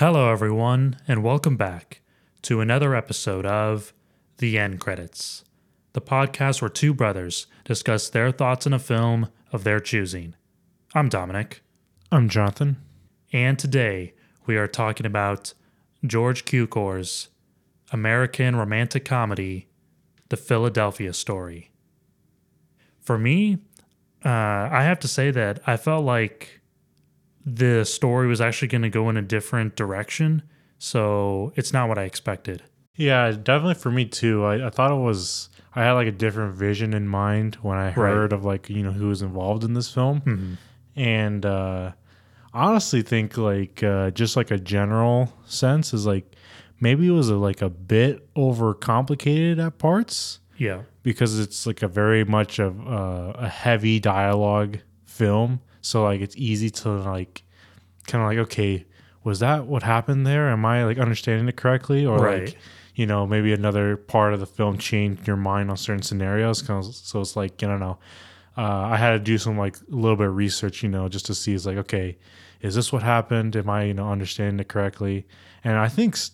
[0.00, 2.00] Hello, everyone, and welcome back
[2.40, 3.92] to another episode of
[4.38, 5.44] The End Credits,
[5.92, 10.36] the podcast where two brothers discuss their thoughts on a film of their choosing.
[10.94, 11.62] I'm Dominick,
[12.10, 12.78] I'm Jonathan.
[13.30, 14.14] and today
[14.46, 15.52] we are talking about
[16.02, 17.28] George Cukor's
[17.92, 19.68] American romantic comedy,
[20.30, 21.72] The Philadelphia Story.
[23.02, 23.58] For me,
[24.24, 26.59] uh, I have to say that I felt like
[27.44, 30.42] the story was actually going to go in a different direction.
[30.78, 32.62] So it's not what I expected.
[32.96, 34.44] Yeah, definitely for me too.
[34.44, 37.90] I, I thought it was I had like a different vision in mind when I
[37.90, 40.58] heard of like you know who was involved in this film,
[40.96, 41.92] and uh,
[42.52, 46.34] honestly think like uh, just like a general sense is like
[46.80, 50.82] maybe it was a, like a bit overcomplicated at parts Yeah.
[51.02, 55.60] because it's like a very much of uh, a heavy dialogue film.
[55.80, 57.42] So like it's easy to like
[58.06, 58.86] kind of like okay,
[59.24, 60.48] was that what happened there?
[60.48, 62.44] Am I like understanding it correctly, or Right.
[62.44, 62.56] like
[62.94, 66.64] you know maybe another part of the film changed your mind on certain scenarios?
[66.66, 67.98] So it's like I don't know.
[68.58, 71.26] Uh, I had to do some like a little bit of research, you know, just
[71.26, 72.18] to see it's like okay,
[72.60, 73.56] is this what happened?
[73.56, 75.26] Am I you know understanding it correctly?
[75.64, 76.32] And I think s-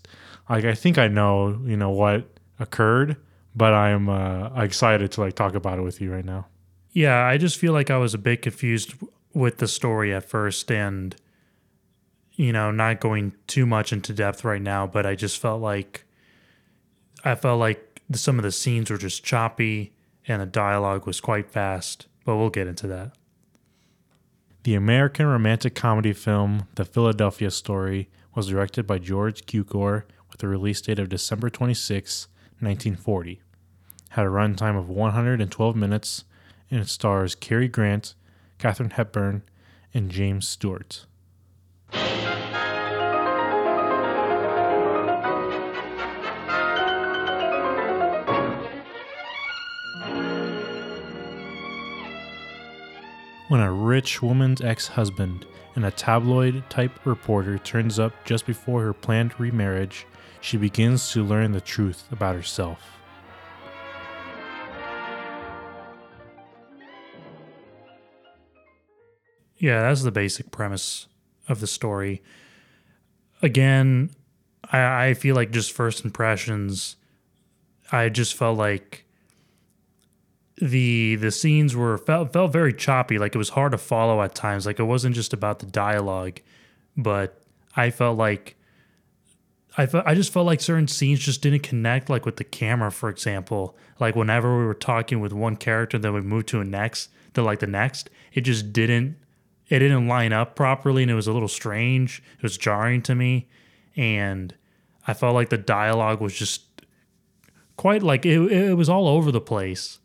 [0.48, 2.26] like I think I know you know what
[2.58, 3.16] occurred,
[3.54, 6.46] but I'm uh, excited to like talk about it with you right now.
[6.92, 8.94] Yeah, I just feel like I was a bit confused
[9.36, 11.14] with the story at first and
[12.36, 16.04] you know, not going too much into depth right now, but I just felt like
[17.22, 19.92] I felt like some of the scenes were just choppy
[20.26, 23.12] and the dialogue was quite fast, but we'll get into that.
[24.64, 30.48] The American romantic comedy film The Philadelphia Story was directed by George Cukor with a
[30.48, 32.28] release date of December 26,
[32.60, 33.40] 1940.
[34.10, 36.24] Had a runtime of 112 minutes
[36.70, 38.14] and it stars Cary Grant,
[38.58, 39.42] Katharine Hepburn,
[39.92, 41.06] and James Stewart.
[53.48, 55.46] When a rich woman's ex husband
[55.76, 60.04] and a tabloid type reporter turns up just before her planned remarriage,
[60.40, 62.95] she begins to learn the truth about herself.
[69.58, 71.06] Yeah, that's the basic premise
[71.48, 72.22] of the story.
[73.42, 74.10] Again,
[74.72, 76.96] I, I feel like just first impressions,
[77.90, 79.04] I just felt like
[80.60, 83.18] the the scenes were felt felt very choppy.
[83.18, 84.66] Like it was hard to follow at times.
[84.66, 86.40] Like it wasn't just about the dialogue,
[86.96, 87.40] but
[87.76, 88.56] I felt like
[89.76, 92.08] I felt I just felt like certain scenes just didn't connect.
[92.08, 93.76] Like with the camera, for example.
[94.00, 97.42] Like whenever we were talking with one character, then we moved to a next, to
[97.42, 99.16] like the next, it just didn't
[99.68, 102.22] it didn't line up properly and it was a little strange.
[102.36, 103.48] It was jarring to me.
[103.96, 104.54] And
[105.06, 106.62] I felt like the dialogue was just
[107.76, 109.98] quite like it, it was all over the place.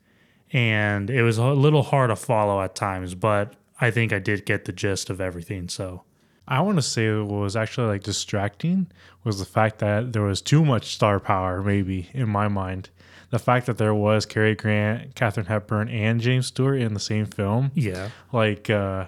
[0.54, 4.46] And it was a little hard to follow at times, but I think I did
[4.46, 5.70] get the gist of everything.
[5.70, 6.04] So,
[6.48, 8.92] I want to say what was actually like distracting
[9.24, 12.90] was the fact that there was too much star power, maybe in my mind.
[13.30, 17.26] The fact that there was Cary Grant, Katharine Hepburn, and James Stewart in the same
[17.26, 18.10] film, yeah.
[18.34, 19.06] like uh,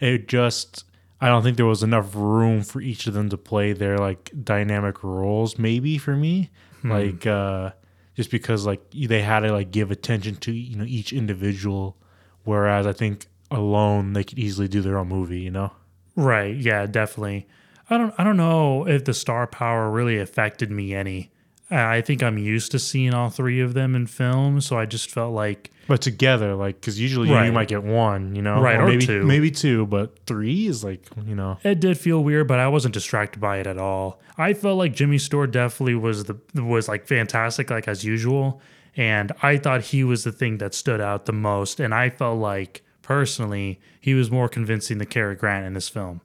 [0.00, 0.84] it just
[1.20, 4.30] I don't think there was enough room for each of them to play their like
[4.42, 5.58] dynamic roles.
[5.58, 6.50] Maybe for me,
[6.84, 7.72] like uh,
[8.14, 11.96] just because like they had to like give attention to you know each individual,
[12.44, 15.40] whereas I think alone they could easily do their own movie.
[15.40, 15.72] You know.
[16.16, 16.56] Right.
[16.56, 17.46] Yeah, definitely.
[17.88, 21.30] I don't I don't know if the star power really affected me any.
[21.70, 24.86] I I think I'm used to seeing all three of them in film, so I
[24.86, 27.46] just felt like But together, like, because usually Right.
[27.46, 29.22] you might get one, you know, Right, or maybe two.
[29.24, 32.92] maybe two, but three is like, you know, it did feel weird, but I wasn't
[32.94, 34.20] distracted by it at all.
[34.36, 38.60] I felt like Jimmy Stewart definitely was the was like fantastic, like as usual,
[38.96, 41.78] and I thought he was the thing that stood out the most.
[41.80, 46.20] And I felt like personally he was more convincing than Cary Grant in this film.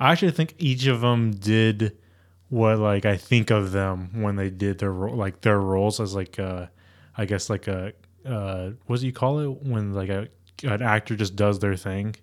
[0.00, 1.96] I actually think each of them did
[2.48, 6.14] what like I think of them when they did their ro- like their roles as
[6.14, 6.66] like uh
[7.18, 7.92] I guess like a
[8.26, 10.28] uh what do you call it when like a
[10.64, 12.14] an actor just does their thing?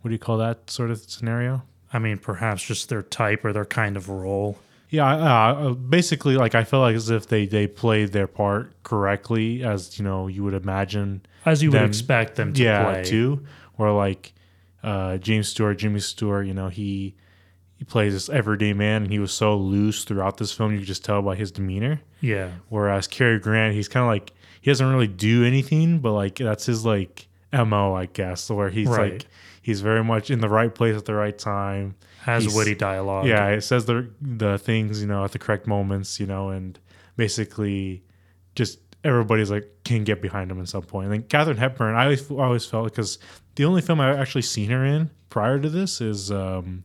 [0.00, 1.62] What do you call that sort of scenario?
[1.92, 4.58] I mean, perhaps just their type or their kind of role.
[4.90, 9.64] Yeah, uh, basically, like I feel like as if they they played their part correctly,
[9.64, 13.04] as you know, you would imagine As you would expect them to yeah, play.
[13.04, 13.44] too.
[13.78, 14.32] Or like
[14.82, 17.16] uh, James Stewart, Jimmy Stewart, you know, he
[17.76, 20.72] he plays this everyday man, and he was so loose throughout this film.
[20.72, 22.00] You could just tell by his demeanor.
[22.20, 22.50] Yeah.
[22.68, 24.32] Whereas Cary Grant, he's kind of like
[24.66, 28.88] he doesn't really do anything, but like that's his like mo, I guess, where he's
[28.88, 29.12] Right.
[29.12, 29.26] like
[29.62, 31.94] He's very much in the right place at the right time.
[32.22, 33.26] Has He's- witty dialogue.
[33.26, 36.78] Yeah, it says the the things you know at the correct moments, you know, and
[37.16, 38.02] basically
[38.56, 41.04] just everybody's like can get behind him at some point.
[41.06, 43.20] And then Katharine Hepburn, I always, always felt because
[43.54, 46.82] the only film I've actually seen her in prior to this is, um,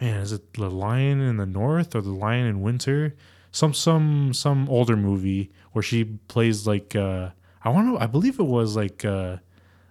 [0.00, 3.14] man, is it The Lion in the North or The Lion in Winter?
[3.50, 7.28] Some some some older movie where she plays like uh,
[7.62, 9.36] I want to I believe it was like uh,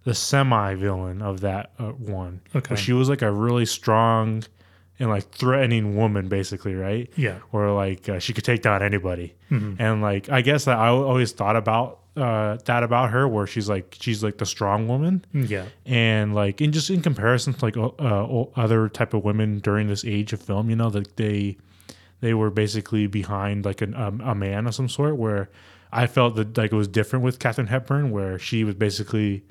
[0.03, 2.41] the semi villain of that uh, one.
[2.55, 2.71] Okay.
[2.71, 4.43] Where she was like a really strong
[4.97, 7.07] and like threatening woman, basically, right?
[7.15, 7.37] Yeah.
[7.51, 9.35] Or like uh, she could take down anybody.
[9.51, 9.75] Mhm.
[9.79, 13.67] And like I guess that I always thought about uh, that about her, where she's
[13.69, 15.65] like she's like the strong woman, Yeah.
[15.85, 20.03] and like in just in comparison to like uh, other type of women during this
[20.05, 21.57] age of film, you know, that they
[22.21, 25.17] they were basically behind like an, um, a man of some sort.
[25.17, 25.49] Where
[26.03, 29.43] I felt that like it was different with Katharine Hepburn, where she was basically,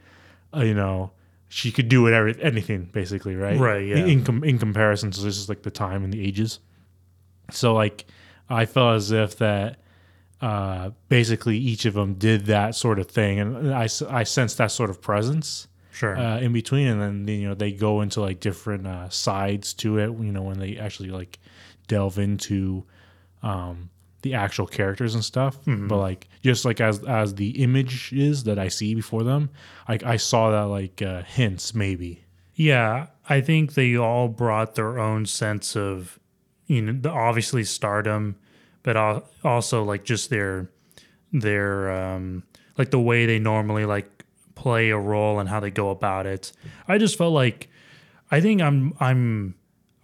[0.55, 1.11] uh, you know.
[1.49, 3.57] She could do whatever, anything, basically, right?
[3.61, 3.97] Right, yeah.
[3.99, 6.59] In com- in comparison to this is like the time and the ages,
[7.53, 8.07] so like
[8.49, 9.79] I felt as if that
[10.41, 14.73] uh, basically each of them did that sort of thing, and I I sensed that
[14.73, 16.17] sort of presence Sure.
[16.17, 19.99] uh, in between, and then you know they go into like different uh, sides to
[19.99, 20.07] it.
[20.07, 21.39] You know when they actually like
[21.87, 22.85] delve into
[23.45, 23.91] um,
[24.25, 25.57] the actual characters and stuff.
[25.87, 29.51] But like just like as as the image is that I see before them,
[29.89, 32.25] like I saw that like uh, hints maybe.
[32.57, 36.21] Yeah, I think they all brought their own sense of,
[36.67, 38.37] you know, the obviously stardom,
[38.85, 38.97] but
[39.43, 40.71] also like just their,
[41.33, 42.45] their, um,
[42.79, 44.25] like the way they normally like
[44.55, 46.53] play a role and how they go about it.
[46.87, 47.69] I just felt like,
[48.31, 49.57] I think I'm, I'm,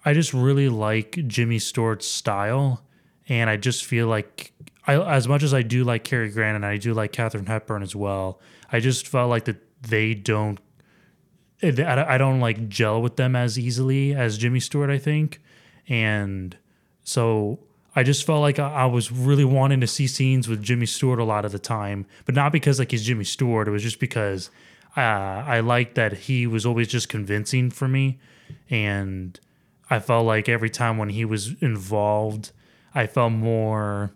[0.04, 2.82] I just really like Jimmy Stewart's style,
[3.30, 4.52] and I just feel like
[4.86, 7.82] I, as much as I do like Cary Grant and I do like Katharine Hepburn
[7.82, 8.40] as well,
[8.70, 10.60] I just felt like that they don't
[11.62, 15.40] I I don't like gel with them as easily as Jimmy Stewart, I think.
[15.88, 16.56] And
[17.04, 17.60] so
[17.94, 21.20] I just felt like I, I was really wanting to see scenes with Jimmy Stewart
[21.20, 23.68] a lot of the time, but not because like he's Jimmy Stewart.
[23.68, 24.50] It was just because
[24.96, 28.18] uh, I liked that he was always just convincing for me.
[28.68, 29.38] And
[29.88, 32.52] I felt like every time when he was involved,
[32.94, 34.12] I felt more,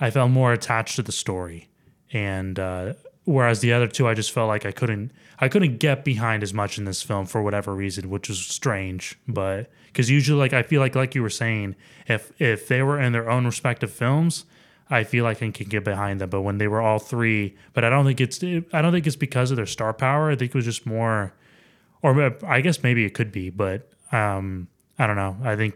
[0.00, 1.68] I felt more attached to the story.
[2.12, 6.04] And uh, whereas the other two, I just felt like I couldn't, I couldn't get
[6.04, 9.18] behind as much in this film for whatever reason, which was strange.
[9.26, 11.76] But because usually, like I feel like, like you were saying,
[12.06, 14.44] if if they were in their own respective films,
[14.90, 16.30] I feel like I can get behind them.
[16.30, 18.42] But when they were all three, but I don't think it's,
[18.72, 20.30] I don't think it's because of their star power.
[20.30, 21.32] I think it was just more,
[22.02, 25.36] or I guess maybe it could be, but um, I don't know.
[25.42, 25.74] I think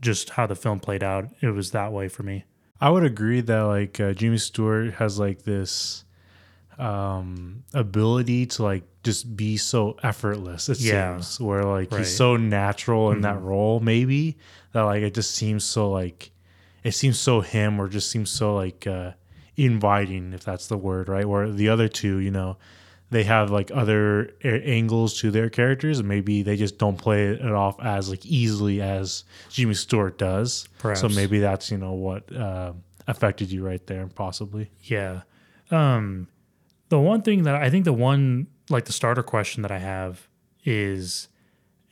[0.00, 2.44] just how the film played out, it was that way for me.
[2.80, 6.04] I would agree that like uh, Jimmy Stewart has like this
[6.78, 11.16] um ability to like just be so effortless it Yeah.
[11.18, 11.98] seems where like Right.
[11.98, 14.36] he's so natural in that role maybe
[14.72, 16.30] that like it just seems so like
[16.84, 19.12] it seems so him or just seems so like uh
[19.56, 22.56] inviting if that's the word right where the other two you know
[23.10, 27.42] they have like other angles to their characters and maybe they just don't play it
[27.52, 31.00] off as like easily as Jimmy Stewart does Perhaps.
[31.00, 32.72] so maybe that's you know what uh,
[33.06, 35.22] affected you right there possibly Yeah.
[35.70, 36.28] Um
[36.90, 40.28] the one thing that I think the one like the starter question that I have
[40.64, 41.28] is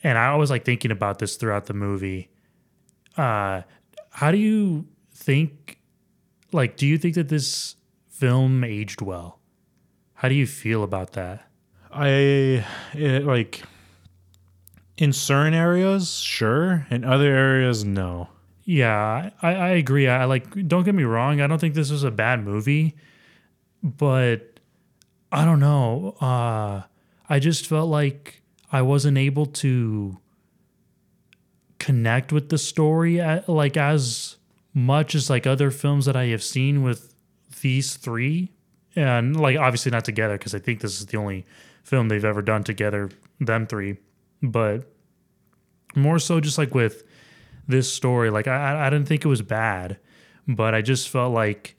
[0.03, 2.29] and I always like thinking about this throughout the movie.
[3.17, 3.63] Uh
[4.11, 5.79] how do you think
[6.53, 7.77] like do you think that this
[8.09, 9.36] film aged well?
[10.17, 11.47] How do you feel about that?
[11.93, 13.63] I it, like
[14.97, 16.87] in certain areas, sure.
[16.91, 18.29] In other areas, no.
[18.65, 20.09] Yeah, I, I agree.
[20.09, 22.97] I like don't get me wrong, I don't think this was a bad movie,
[23.83, 24.59] but
[25.31, 26.17] I don't know.
[26.21, 26.83] Uh
[27.29, 28.43] I just felt like
[28.73, 30.19] I wasn't able to
[31.79, 34.37] connect with the story at, like as
[34.73, 37.15] much as like other films that I have seen with
[37.61, 38.53] these three
[38.97, 41.45] and like obviously not together because I think this is the only
[41.85, 43.99] film they've ever done together them three.
[44.43, 44.91] But
[45.95, 47.05] more so just like with
[47.69, 49.99] this story like I I- didn't think it was bad
[50.47, 51.75] but I just felt like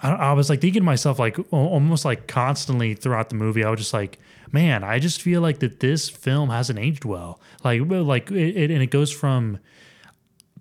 [0.00, 3.70] I, I was like thinking to myself like almost like constantly throughout the movie I
[3.70, 4.18] was just like
[4.52, 7.40] man I just feel like that this film hasn't aged well.
[7.62, 9.58] Like like it, it and it goes from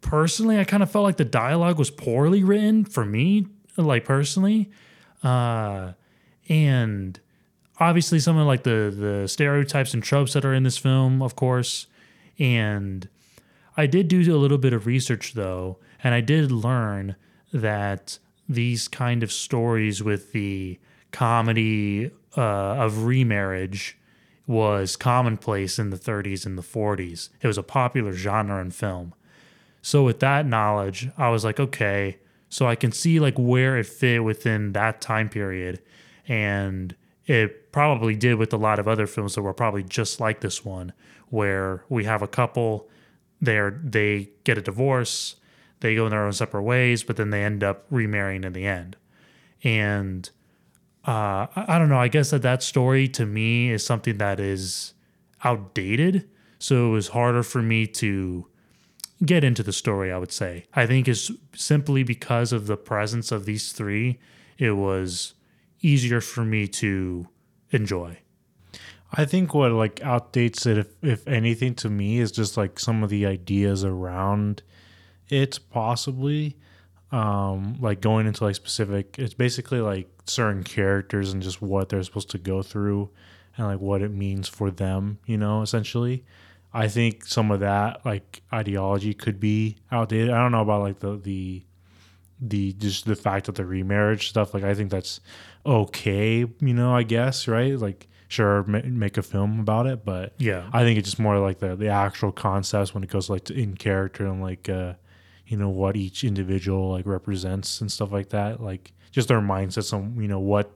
[0.01, 4.69] personally I kind of felt like the dialogue was poorly written for me like personally
[5.23, 5.93] uh
[6.49, 7.19] and
[7.79, 11.35] obviously some of like the the stereotypes and tropes that are in this film of
[11.35, 11.87] course
[12.39, 13.07] and
[13.75, 17.15] I did do a little bit of research though, and I did learn
[17.51, 20.79] that these kind of stories with the
[21.11, 23.97] comedy uh, of remarriage
[24.45, 27.29] was commonplace in the 30s and the 40s.
[27.41, 29.13] It was a popular genre in film.
[29.81, 32.17] So with that knowledge, I was like, okay,
[32.53, 35.81] so I can see like where it fit within that time period
[36.27, 36.95] and
[37.25, 40.63] it probably did with a lot of other films that were probably just like this
[40.63, 40.93] one
[41.29, 42.87] where we have a couple
[43.41, 45.37] there they get a divorce,
[45.79, 48.67] they go in their own separate ways, but then they end up remarrying in the
[48.67, 48.97] end.
[49.63, 50.29] And
[51.07, 51.97] uh, I don't know.
[51.97, 54.93] I guess that that story to me is something that is
[55.43, 56.29] outdated.
[56.59, 58.45] So it was harder for me to
[59.25, 60.65] get into the story, I would say.
[60.73, 64.19] I think is simply because of the presence of these three,
[64.57, 65.33] it was
[65.81, 67.27] easier for me to
[67.71, 68.19] enjoy.
[69.15, 73.03] I think what like outdates it, if, if anything, to me is just like some
[73.03, 74.63] of the ideas around
[75.29, 76.57] it, possibly.
[77.11, 82.01] Um, like going into like specific, it's basically like certain characters and just what they're
[82.01, 83.11] supposed to go through
[83.55, 86.25] and like what it means for them, you know, essentially.
[86.73, 90.31] I think some of that like ideology could be outdated.
[90.31, 91.63] I don't know about like the the
[92.41, 94.53] the just the fact that the remarriage stuff.
[94.53, 95.19] Like I think that's
[95.65, 96.95] okay, you know.
[96.95, 97.77] I guess right.
[97.77, 100.67] Like sure, ma- make a film about it, but Yeah.
[100.73, 103.53] I think it's just more like the the actual concepts when it goes like to
[103.53, 104.93] in character and like uh
[105.45, 108.61] you know what each individual like represents and stuff like that.
[108.61, 110.71] Like just their mindsets on you know what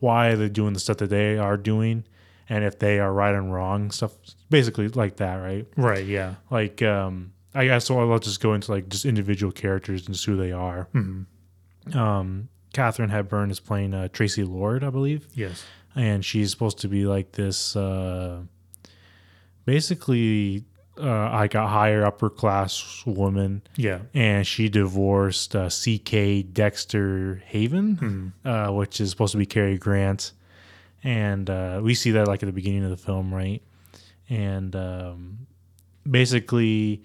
[0.00, 2.04] why they're doing the stuff that they are doing
[2.48, 4.12] and if they are right and wrong stuff
[4.50, 6.04] basically like that right Right.
[6.06, 6.34] Yeah.
[6.50, 10.26] like um i guess so i'll just go into like just individual characters and just
[10.26, 10.88] who they are
[11.94, 15.64] um katharine hepburn is playing uh, tracy lord i believe Yes.
[15.94, 18.40] and she's supposed to be like this uh
[19.64, 20.64] basically
[21.00, 24.00] uh like a higher upper class woman Yeah.
[24.14, 30.32] and she divorced uh, ck dexter haven uh, which is supposed to be Cary Grant,
[31.04, 33.62] and uh, we see that like at the beginning of the film, right?
[34.28, 35.46] And um,
[36.10, 37.02] basically,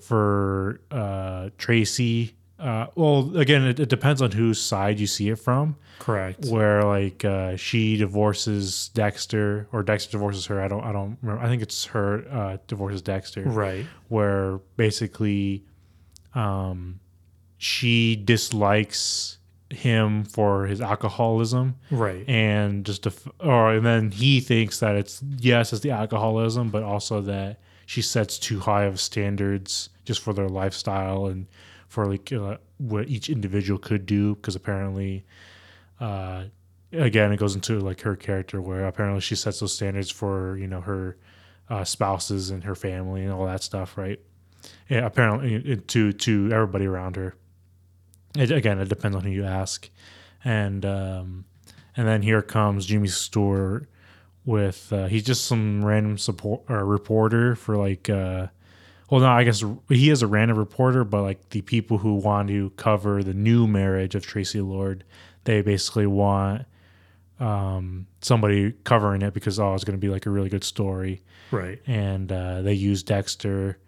[0.00, 5.36] for uh, Tracy, uh, well, again, it, it depends on whose side you see it
[5.36, 5.76] from.
[5.98, 6.46] Correct.
[6.46, 10.62] Where like uh, she divorces Dexter, or Dexter divorces her.
[10.62, 11.42] I don't, I don't remember.
[11.44, 13.84] I think it's her uh, divorces Dexter Right.
[14.08, 15.64] where basically
[16.34, 17.00] um,
[17.58, 19.38] she dislikes
[19.74, 22.28] him for his alcoholism Right.
[22.28, 26.82] and just def- or and then he thinks that it's yes it's the alcoholism but
[26.82, 31.46] also that she sets too high of standards just for their lifestyle and
[31.88, 35.24] for like uh, what each individual could do because apparently
[36.00, 36.44] uh
[36.92, 40.66] again it goes into like her character where apparently she sets those standards for you
[40.66, 41.16] know her
[41.70, 44.20] uh, spouses and her family and all that stuff right
[44.88, 47.34] yeah, apparently to to everybody around her
[48.36, 49.88] it, again it depends on who you ask
[50.44, 51.44] and um
[51.96, 53.88] and then here comes Jimmy Stewart
[54.44, 58.46] with uh, he's just some random support or reporter for like uh
[59.10, 62.48] well no I guess he is a random reporter but like the people who want
[62.48, 65.04] to cover the new marriage of Tracy Lord
[65.44, 66.64] they basically want
[67.40, 71.22] um somebody covering it because oh it's going to be like a really good story
[71.50, 71.80] Right.
[71.86, 73.78] and uh, they use Dexter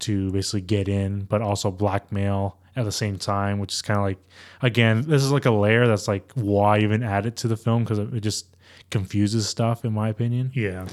[0.00, 4.04] to basically get in, but also blackmail at the same time, which is kind of
[4.04, 4.18] like,
[4.62, 7.82] again, this is like a layer that's like why even add it to the film
[7.82, 8.54] because it just
[8.90, 10.52] confuses stuff, in my opinion.
[10.54, 10.86] Yeah.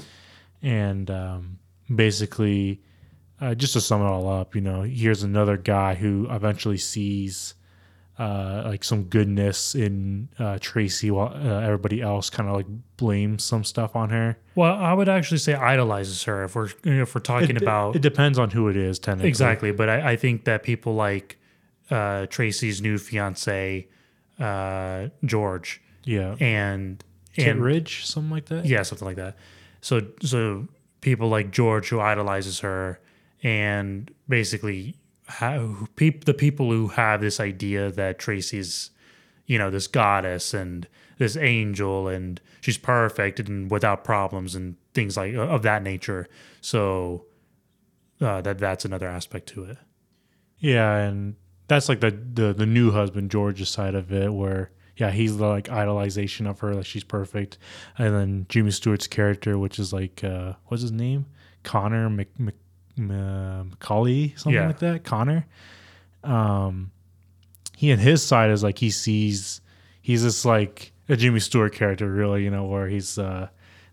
[0.62, 1.58] And um,
[1.94, 2.80] basically,
[3.40, 7.54] uh, just to sum it all up, you know, here's another guy who eventually sees
[8.18, 13.42] uh, like some goodness in uh, Tracy while uh, everybody else kind of like blames
[13.42, 14.38] some stuff on her.
[14.54, 18.02] Well, I would actually say idolizes her if we're if we're talking it, about it
[18.02, 19.28] depends on who it is, technically.
[19.28, 19.72] exactly.
[19.72, 21.38] But I, I think that people like
[21.90, 23.88] uh, Tracy's new fiance,
[24.38, 26.34] uh, George, Yeah.
[26.40, 27.02] and
[27.34, 28.64] Kittredge, something like that.
[28.64, 29.36] yeah, something like that.
[29.80, 30.68] So so
[31.00, 33.00] people like George who idolizes her,
[33.42, 38.90] and basically how peop, the people who have this idea that Tracy's,
[39.46, 40.86] you know, this goddess and
[41.18, 46.28] this angel and she's perfect and without problems and things like of that nature.
[46.60, 47.24] So
[48.20, 49.78] uh, that that's another aspect to it.
[50.58, 51.36] Yeah, and
[51.68, 55.46] that's like the, the the new husband George's side of it, where yeah, he's the
[55.46, 57.58] like idolization of her, like she's perfect,
[57.98, 61.26] and then Jimmy Stewart's character, which is like uh, what's his name,
[61.62, 62.54] Connor Mc, Mc,
[62.98, 64.66] uh, Macaulay, something Yeah.
[64.68, 65.46] like that, Connor.
[66.22, 66.90] Um,
[67.76, 69.60] he and his side is like he sees
[70.00, 73.48] he's this like a Jimmy Stewart character, really, you know, where he's uh,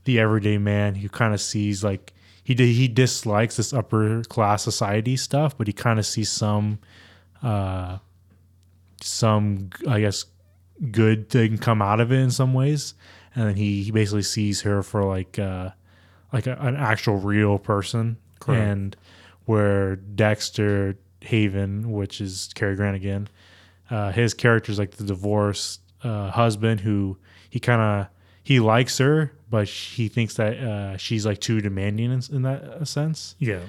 [0.05, 2.13] the everyday man who kind of sees like
[2.43, 6.79] he he dislikes this upper class society stuff, but he kind of sees some
[7.43, 7.97] uh,
[9.01, 10.25] some I guess
[10.91, 12.93] good thing come out of it in some ways,
[13.35, 15.69] and then he, he basically sees her for like uh,
[16.33, 18.61] like a, an actual real person, Correct.
[18.61, 18.95] and
[19.45, 23.27] where Dexter Haven, which is Cary Grant again,
[23.89, 27.17] uh, his character is like the divorced uh, husband who
[27.49, 28.07] he kind of
[28.43, 32.87] he likes her, but he thinks that uh, she's like too demanding in, in that
[32.87, 33.59] sense Yeah.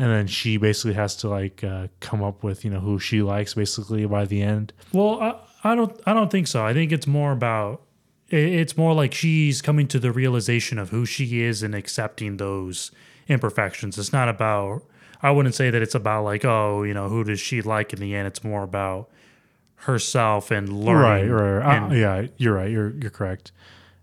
[0.00, 3.20] And then she basically has to like uh, come up with you know who she
[3.22, 5.36] likes basically by the end Well, I,
[5.72, 6.64] I don't I don't think so.
[6.64, 7.82] I think it's more about
[8.28, 12.90] it's more like she's coming to the realization of who she is and accepting those
[13.28, 13.98] imperfections.
[13.98, 14.82] It's not about
[15.22, 18.00] I wouldn't say that it's about like, oh, you know, who does she like in
[18.00, 18.26] the end?
[18.26, 19.10] It's more about
[19.76, 20.84] herself and right
[21.24, 21.30] learning.
[21.30, 21.76] right, right.
[21.76, 23.50] and- Uh, yeah you're right you're you're correct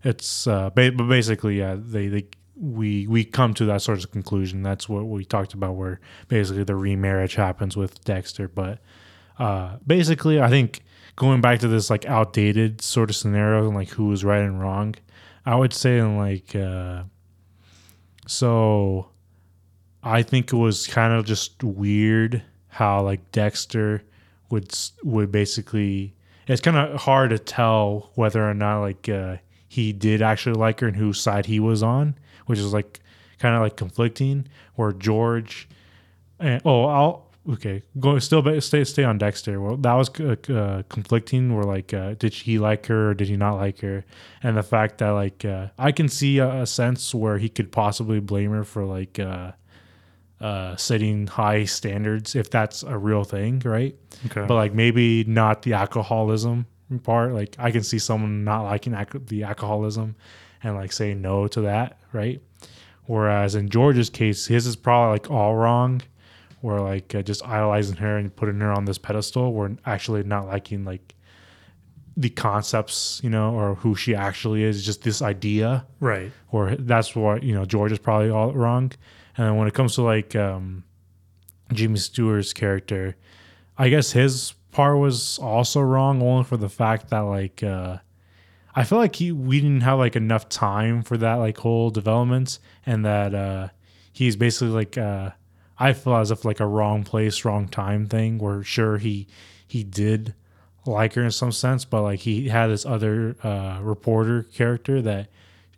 [0.03, 2.25] it's uh ba- but basically yeah they they
[2.59, 6.63] we we come to that sort of conclusion that's what we talked about where basically
[6.63, 8.79] the remarriage happens with dexter but
[9.37, 10.81] uh basically i think
[11.15, 14.59] going back to this like outdated sort of scenario and like who was right and
[14.59, 14.95] wrong
[15.45, 17.03] i would say in like uh
[18.27, 19.09] so
[20.03, 24.03] I think it was kind of just weird how like Dexter
[24.49, 26.13] would would basically.
[26.47, 29.37] It's kind of hard to tell whether or not like uh,
[29.67, 32.15] he did actually like her and whose side he was on,
[32.47, 32.99] which is like
[33.39, 34.47] kind of like conflicting.
[34.75, 35.69] Where George,
[36.39, 39.61] and, oh, I'll okay go still ba- stay stay on Dexter.
[39.61, 41.55] Well, that was uh, uh, conflicting.
[41.55, 44.03] Where like uh, did he like her or did he not like her?
[44.43, 47.71] And the fact that like uh, I can see a, a sense where he could
[47.71, 49.19] possibly blame her for like.
[49.19, 49.51] Uh,
[50.39, 53.95] uh, setting high standards if that's a real thing, right?
[54.27, 54.45] Okay.
[54.47, 56.67] But like maybe not the alcoholism
[57.03, 57.33] part.
[57.33, 60.15] Like I can see someone not liking alco- the alcoholism
[60.67, 62.41] and like saying no to that, right?
[63.05, 66.01] Whereas in George's case, his is probably like all wrong,
[66.59, 70.45] where like uh, just idolizing her and putting her on this pedestal, where actually not
[70.47, 71.15] liking like
[72.17, 76.31] the concepts, you know, or who she actually is, just this idea right.
[76.51, 78.91] or that's what you know George is probably all wrong.
[79.37, 80.83] And then when it comes to like um,
[81.71, 83.15] Jimmy Stewart's character,
[83.77, 87.99] I guess his part was also wrong, only for the fact that like uh,
[88.77, 92.59] I feel like he we didn't have like enough time for that like whole development,
[92.85, 93.69] and that uh,
[94.13, 95.31] he's basically like uh,
[95.79, 98.37] I feel as if like a wrong place, wrong time thing.
[98.37, 99.27] Where sure he
[99.67, 100.35] he did
[100.85, 105.29] like her in some sense, but like he had this other uh, reporter character that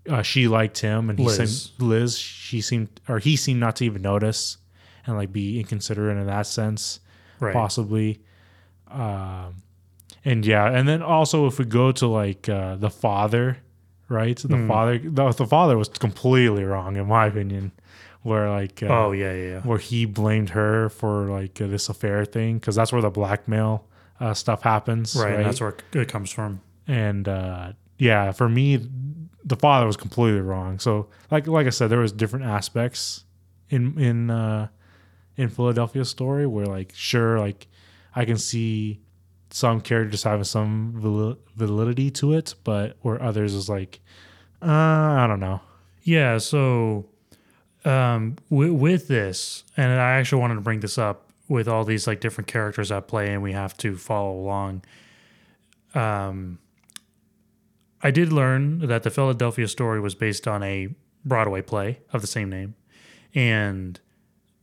[0.09, 1.37] uh, she liked him, and he Liz.
[1.71, 2.17] seemed Liz.
[2.17, 4.57] She seemed or he seemed not to even notice
[5.07, 6.99] and like be inconsiderate in that sense,
[7.39, 7.53] Right.
[7.53, 8.19] possibly.
[8.91, 9.63] Um,
[10.25, 13.57] and yeah, and then also if we go to like uh, the father,
[14.09, 14.37] right?
[14.37, 14.67] The Hmm.
[14.67, 17.71] father, the, the father was completely wrong in my opinion.
[18.21, 19.61] Where like uh, Oh yeah, yeah, yeah.
[19.61, 23.87] where he blamed her for like uh, this affair thing because that's where the blackmail
[24.19, 25.23] uh, stuff happens, Right.
[25.29, 25.35] right?
[25.37, 26.59] And that's where it comes from.
[26.85, 28.77] and uh, yeah, for me,
[29.45, 30.79] the father was completely wrong.
[30.79, 33.23] So like like I said, there was different aspects
[33.69, 34.67] in in uh,
[35.37, 37.67] in Philadelphia's story where like sure like
[38.13, 38.99] I can see
[39.51, 40.93] some characters having some
[41.55, 43.99] validity to it, but where others is like
[44.61, 45.61] uh, I don't know.
[46.03, 46.37] Yeah.
[46.37, 47.05] So,
[47.85, 52.07] um, w- with this, and I actually wanted to bring this up with all these
[52.07, 54.83] like different characters at play, and we have to follow along.
[55.95, 56.59] Um,
[58.01, 60.89] I did learn that the Philadelphia story was based on a
[61.25, 62.75] Broadway play of the same name,
[63.33, 63.99] and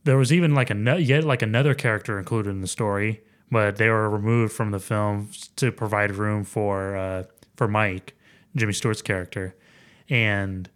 [0.03, 3.21] there was even like a yet like another character included in the story,
[3.51, 7.23] but they were removed from the film to provide room for uh,
[7.55, 8.15] for Mike,
[8.55, 9.55] Jimmy Stewart's character,
[10.09, 10.69] and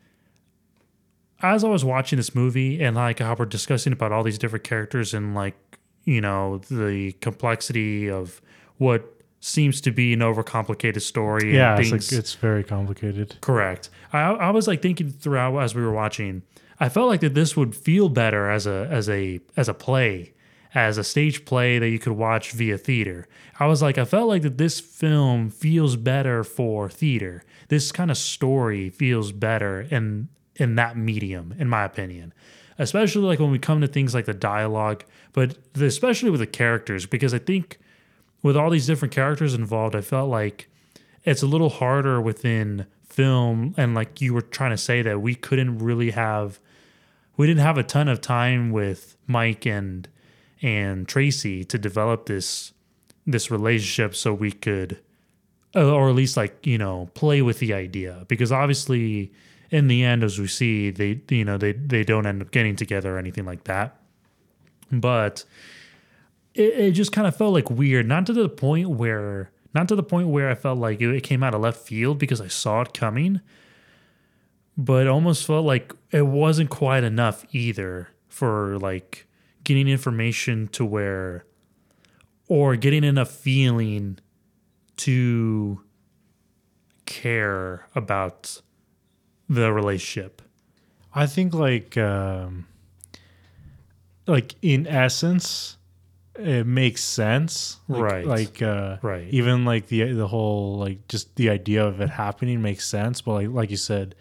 [1.42, 4.64] as I was watching this movie and like how we're discussing about all these different
[4.64, 5.56] characters and like
[6.04, 8.42] you know the complexity of
[8.78, 11.50] what seems to be an overcomplicated story.
[11.50, 13.38] and Yeah, it's like it's very complicated.
[13.42, 13.90] Correct.
[14.14, 16.44] I, I was like thinking throughout as we were watching.
[16.80, 20.34] I felt like that this would feel better as a as a as a play,
[20.74, 23.28] as a stage play that you could watch via theater.
[23.60, 27.44] I was like, I felt like that this film feels better for theater.
[27.68, 32.34] This kind of story feels better in in that medium, in my opinion.
[32.78, 35.04] Especially like when we come to things like the dialogue,
[35.34, 37.80] but especially with the characters, because I think
[38.42, 40.70] with all these different characters involved, I felt like
[41.24, 45.36] it's a little harder within film and like you were trying to say that we
[45.36, 46.60] couldn't really have
[47.38, 50.08] we didn't have a ton of time with Mike and
[50.62, 52.74] and Tracy to develop this
[53.26, 55.00] this relationship so we could
[55.76, 58.26] uh, or at least like you know play with the idea.
[58.28, 59.32] Because obviously
[59.69, 62.76] in the end as we see they you know they they don't end up getting
[62.76, 63.97] together or anything like that.
[64.91, 65.45] But
[66.54, 68.08] it, it just kind of felt like weird.
[68.08, 71.43] Not to the point where not to the point where i felt like it, came
[71.43, 73.41] out of left field because i saw it coming
[74.78, 79.28] but it almost felt like it wasn't quite enough either for like
[79.63, 81.45] getting information to where
[82.47, 84.19] or getting enough feeling
[84.97, 85.82] to
[87.06, 88.62] care about
[89.50, 90.41] the relationship.
[91.13, 92.67] I think like um
[94.28, 95.78] like in essence
[96.36, 97.78] it makes sense.
[97.89, 98.26] Like, Right.
[98.26, 99.28] Like uh Right.
[99.30, 103.34] even like the the whole like just the idea of it happening makes sense, but
[103.34, 104.15] like like you said,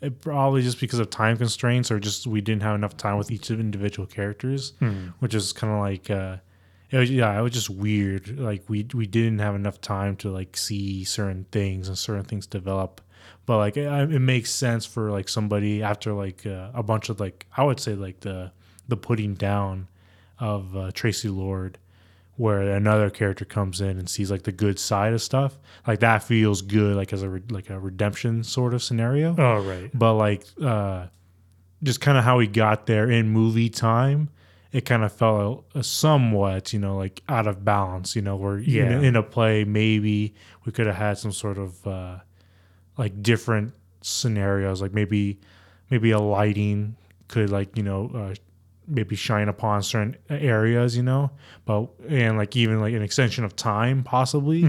[0.00, 3.30] it probably just because of time constraints or just we didn't have enough time with
[3.30, 4.72] each of individual characters,
[5.20, 6.36] which is kind of like uh
[6.88, 8.38] it was, yeah, it was just weird.
[8.38, 12.46] Like we we didn't have enough time to like see certain things and certain things
[12.46, 13.00] develop.
[13.44, 17.18] But like it, it makes sense for like somebody after like uh, a bunch of
[17.18, 18.52] like I would say like the
[18.86, 19.88] the putting down
[20.38, 21.78] of uh, Tracy Lord,
[22.36, 25.58] where another character comes in and sees like the good side of stuff.
[25.86, 29.62] Like that feels good, like as a re- like a redemption sort of scenario Oh
[29.64, 29.90] right.
[29.94, 31.06] but like uh
[31.82, 34.30] just kind of how we got there in movie time
[34.72, 38.58] it kind of felt uh, somewhat you know like out of balance you know where
[38.58, 38.84] Yeah.
[38.98, 42.18] in, in a play maybe we could have had some sort of uh
[42.98, 43.72] like different
[44.02, 45.38] scenarios like maybe
[45.90, 46.96] maybe a lighting
[47.28, 48.34] could like you know uh
[48.88, 51.30] maybe shine upon certain areas you know?
[51.64, 54.62] But and like even like an extension of time possibly.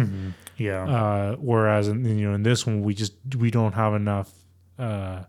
[0.58, 0.88] Yeah.
[0.88, 4.32] uh, whereas in, you know in this one we just we don't have enough
[4.80, 5.24] uh,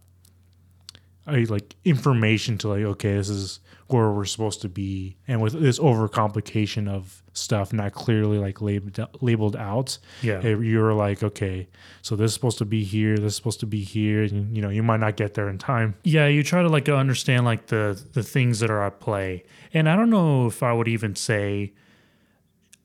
[1.27, 5.55] I, like information to like okay this is where we're supposed to be and with
[5.61, 10.41] this overcomplication of stuff not clearly like labeled labeled out Yeah.
[10.43, 11.69] you're like okay
[12.03, 14.61] so this is supposed to be here this is supposed to be here and you
[14.63, 17.67] know you might not get there in time yeah, you try to like understand like
[17.67, 19.45] the the things that are at play.
[19.75, 21.73] And I don't know if I would even say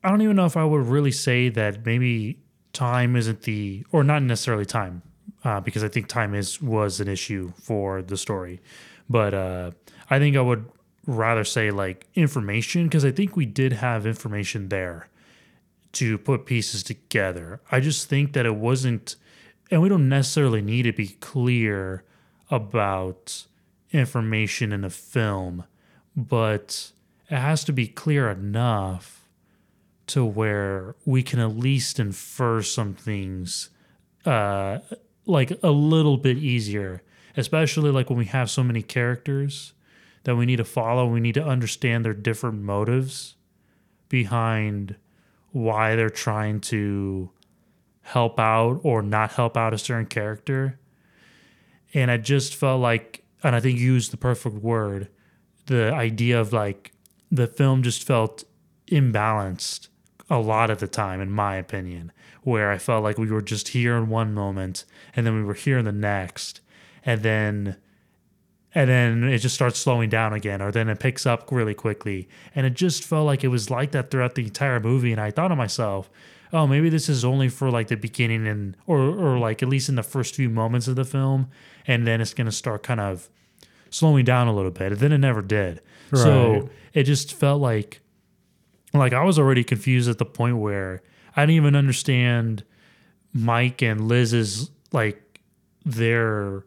[0.02, 2.38] I don't even know if I would really say that maybe
[2.72, 5.02] time isn't the or not necessarily time
[5.44, 8.60] uh, because I think time is was an issue for the story.
[9.08, 9.70] But uh,
[10.10, 10.66] I think I would
[11.06, 15.08] rather say like information because I think we did have information there
[15.92, 17.60] to put pieces together.
[17.70, 19.16] I just think that it wasn't,
[19.70, 22.04] and we don't necessarily need to be clear
[22.50, 23.44] about
[23.92, 25.64] information in a film,
[26.16, 26.92] but
[27.30, 29.28] it has to be clear enough
[30.06, 33.70] to where we can at least infer some things
[34.26, 34.78] uh,
[35.26, 37.02] like a little bit easier,
[37.36, 39.72] especially like when we have so many characters
[40.24, 41.06] that we need to follow.
[41.06, 43.36] We need to understand their different motives
[44.08, 44.96] behind
[45.52, 47.30] why they're trying to
[48.02, 50.78] help out or not help out a certain character.
[51.94, 55.08] And I just felt like, and I think you used the perfect word,
[55.66, 56.92] the idea of like
[57.30, 58.44] the film just felt
[58.88, 59.88] imbalanced
[60.30, 63.68] a lot of the time, in my opinion, where I felt like we were just
[63.68, 64.84] here in one moment
[65.14, 66.60] and then we were here in the next.
[67.04, 67.76] And then
[68.74, 72.28] and then it just starts slowing down again, or then it picks up really quickly.
[72.54, 75.12] And it just felt like it was like that throughout the entire movie.
[75.12, 76.10] And I thought to myself,
[76.52, 79.88] oh, maybe this is only for like the beginning and or or like at least
[79.88, 81.48] in the first few moments of the film,
[81.86, 83.28] and then it's gonna start kind of
[83.90, 84.92] slowing down a little bit.
[84.92, 85.80] And then it never did.
[86.12, 88.00] So it just felt like
[88.92, 91.02] like I was already confused at the point where
[91.36, 92.62] I didn't even understand
[93.32, 95.40] Mike and Liz's like
[95.84, 96.64] their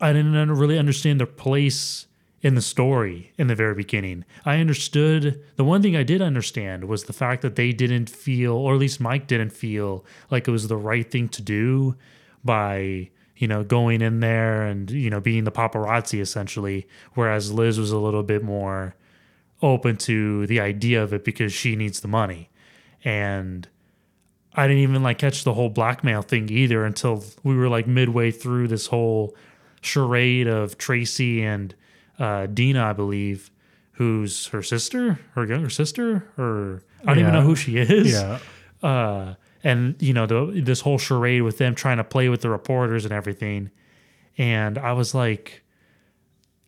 [0.00, 2.06] I didn't really understand their place
[2.42, 4.24] in the story in the very beginning.
[4.44, 8.52] I understood the one thing I did understand was the fact that they didn't feel,
[8.52, 11.96] or at least Mike didn't feel, like it was the right thing to do
[12.44, 17.78] by you know going in there and you know being the paparazzi essentially, whereas Liz
[17.78, 18.94] was a little bit more
[19.62, 22.50] open to the idea of it because she needs the money,
[23.02, 23.66] and
[24.54, 28.30] I didn't even like catch the whole blackmail thing either until we were like midway
[28.30, 29.34] through this whole
[29.86, 31.74] charade of Tracy and
[32.18, 33.50] uh, Dinah, I believe,
[33.92, 38.12] who's her sister, her younger sister, or I don't even know who she is.
[38.12, 38.38] yeah
[38.82, 42.50] Uh, and you know the, this whole charade with them trying to play with the
[42.50, 43.70] reporters and everything,
[44.38, 45.62] and I was like.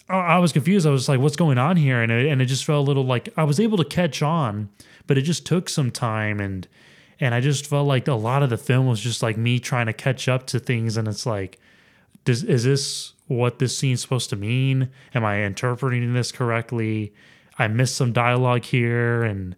[0.08, 0.86] I I was confused.
[0.86, 3.04] I was like, "What's going on here?" And it, and it just felt a little
[3.04, 4.70] like I was able to catch on,
[5.06, 6.66] but it just took some time, and
[7.20, 9.84] and I just felt like a lot of the film was just like me trying
[9.86, 11.58] to catch up to things, and it's like,
[12.24, 14.90] does is this what this scene's supposed to mean?
[15.14, 17.12] Am I interpreting this correctly?
[17.58, 19.56] I missed some dialogue here, and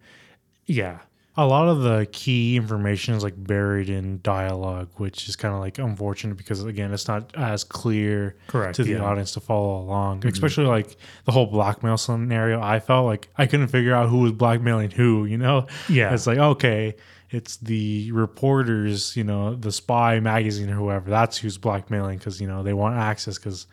[0.66, 1.00] yeah,
[1.36, 5.60] a lot of the key information is like buried in dialogue, which is kind of
[5.60, 8.96] like unfortunate because again, it's not as clear Correct, to the yeah.
[8.96, 9.06] Mm-hmm.
[9.06, 10.26] audience to follow along.
[10.26, 12.60] Especially like the whole blackmail scenario.
[12.60, 15.24] I felt like I couldn't figure out who was blackmailing who.
[15.24, 15.66] You know?
[15.88, 16.12] Yeah.
[16.12, 16.96] It's like okay,
[17.30, 21.10] it's the reporters, you know, the Spy magazine or whoever.
[21.10, 23.66] That's who's blackmailing because you know they want access because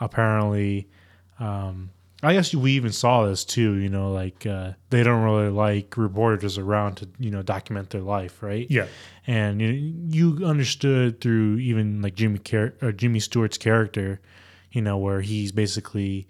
[0.00, 0.88] apparently.
[1.38, 1.90] Um,
[2.22, 3.76] I guess we even saw this too.
[3.76, 8.02] You know, like uh, they don't really like reporters around to you know document their
[8.02, 8.66] life, right?
[8.68, 8.86] Yeah.
[9.26, 14.20] And you, you understood through even like Jimmy Car- or Jimmy Stewart's character,
[14.70, 16.26] you know, where he's basically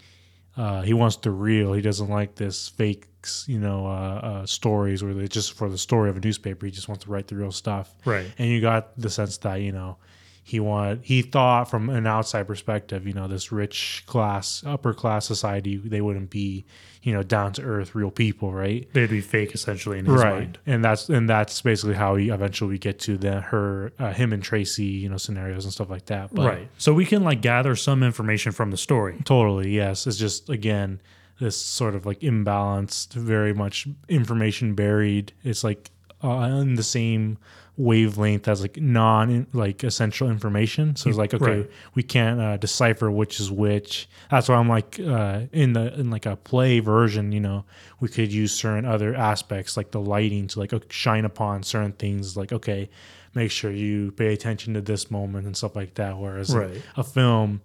[0.55, 1.73] uh, he wants the real.
[1.73, 3.07] He doesn't like this fake,
[3.47, 3.89] you know, uh,
[4.23, 6.65] uh, stories where they just for the story of a newspaper.
[6.65, 7.93] He just wants to write the real stuff.
[8.05, 8.31] Right.
[8.37, 9.97] And you got the sense that you know
[10.43, 15.25] he wanted he thought from an outside perspective, you know, this rich class, upper class
[15.25, 16.65] society, they wouldn't be,
[17.03, 18.87] you know, down to earth, real people, right?
[18.93, 20.57] They'd be fake essentially in his mind.
[20.65, 24.33] and that's and that's basically how we eventually we get to the her uh, him
[24.33, 26.33] and Tracy you know scenarios and stuff like that.
[26.33, 26.69] But Right.
[26.77, 29.21] So we can like gather some information from the story.
[29.23, 30.07] Totally, yes.
[30.07, 31.01] It's just again
[31.41, 35.33] this sort of like imbalanced, very much information buried.
[35.43, 35.91] It's like
[36.23, 36.29] uh,
[36.61, 37.37] in the same
[37.77, 40.95] wavelength as like non like essential information.
[40.95, 41.71] So it's like okay, Right.
[41.95, 44.07] we can't uh, decipher which is which.
[44.29, 47.31] That's why I'm like uh, in the in like a play version.
[47.31, 47.65] You know,
[47.99, 52.37] we could use certain other aspects like the lighting to like shine upon certain things.
[52.37, 52.89] Like okay,
[53.33, 56.17] make sure you pay attention to this moment and stuff like that.
[56.19, 56.81] Whereas Right.
[56.95, 57.61] a film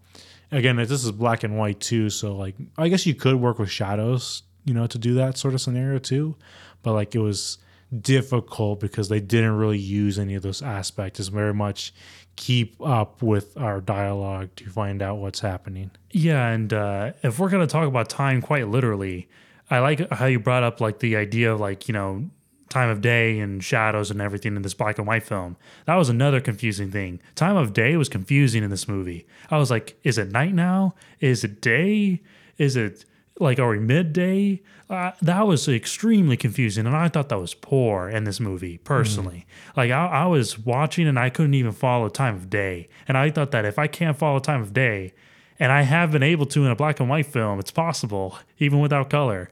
[0.53, 3.71] again this is black and white too so like i guess you could work with
[3.71, 6.37] shadows you know to do that sort of scenario too
[6.83, 7.59] but like it was
[8.01, 11.21] difficult because they didn't really use any of those aspects.
[11.21, 11.93] It's very much
[12.37, 15.91] keep up with our dialogue to find out what's happening.
[16.11, 19.29] Yeah, and uh, if we're gonna talk about time quite literally,
[19.71, 22.31] I like how you brought up like the idea of like you know
[22.69, 25.57] time of day and shadows and everything in this black and white film.
[25.87, 27.21] That was another confusing thing.
[27.35, 29.27] Time of day was confusing in this movie.
[29.51, 30.95] I was like, is it night now?
[31.21, 32.23] Is it day?
[32.59, 33.05] Is it
[33.39, 34.63] like are we midday?
[34.89, 39.45] Uh, that was extremely confusing, and I thought that was poor in this movie personally.
[39.77, 43.31] Like I, I was watching and I couldn't even follow time of day, and I
[43.31, 45.13] thought that if I can't follow time of day,
[45.59, 47.59] and I have been able to in a black and white film.
[47.59, 49.51] It's possible, even without color.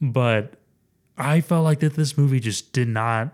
[0.00, 0.54] But
[1.16, 3.32] I felt like that this movie just did not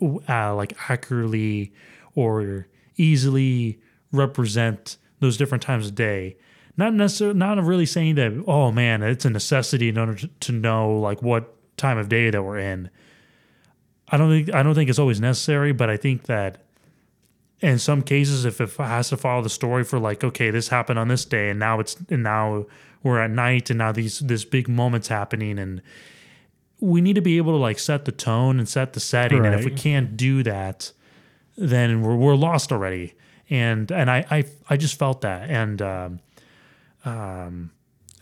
[0.00, 1.72] uh, like accurately
[2.14, 3.80] or easily
[4.12, 6.36] represent those different times of day.
[6.76, 8.44] Not necessarily, not really saying that.
[8.46, 12.30] Oh man, it's a necessity in order to- to know like what time of day
[12.30, 12.90] that we're in.
[14.08, 16.62] I don't think I don't think it's always necessary, but I think that
[17.60, 20.98] in some cases, if it has to follow the story for like, okay, this happened
[20.98, 22.66] on this day, and now it's and now
[23.02, 25.80] we're at night, and now these this big moment's happening, and
[26.80, 29.54] we need to be able to like set the tone and set the setting, and
[29.54, 30.92] if we can't do that,
[31.56, 33.14] then we're we're lost already.
[33.50, 36.20] And and I I I just felt that, and um,
[37.04, 37.70] um,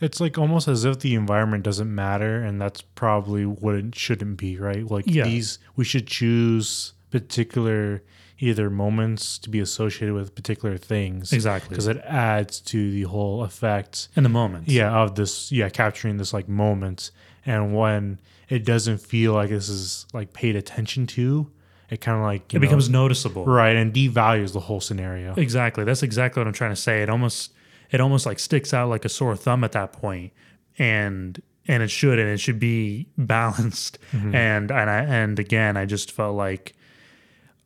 [0.01, 4.37] it's like almost as if the environment doesn't matter and that's probably what it shouldn't
[4.37, 5.23] be right like Yeah.
[5.23, 8.03] these we should choose particular
[8.39, 11.69] either moments to be associated with particular things Exactly.
[11.69, 16.17] because it adds to the whole effect in the moment, yeah of this yeah capturing
[16.17, 17.11] this like moment
[17.45, 21.51] and when it doesn't feel like this is like paid attention to
[21.89, 23.45] it kind of like it know, becomes noticeable.
[23.45, 25.83] right and devalues the whole scenario Exactly.
[25.83, 27.03] That's exactly what I'm trying to say.
[27.03, 27.53] It almost
[27.91, 30.33] it almost like sticks out like a sore thumb at that point,
[30.77, 33.99] and and it should and it should be balanced.
[34.11, 34.35] Mm-hmm.
[34.35, 36.73] And and I and again, I just felt like,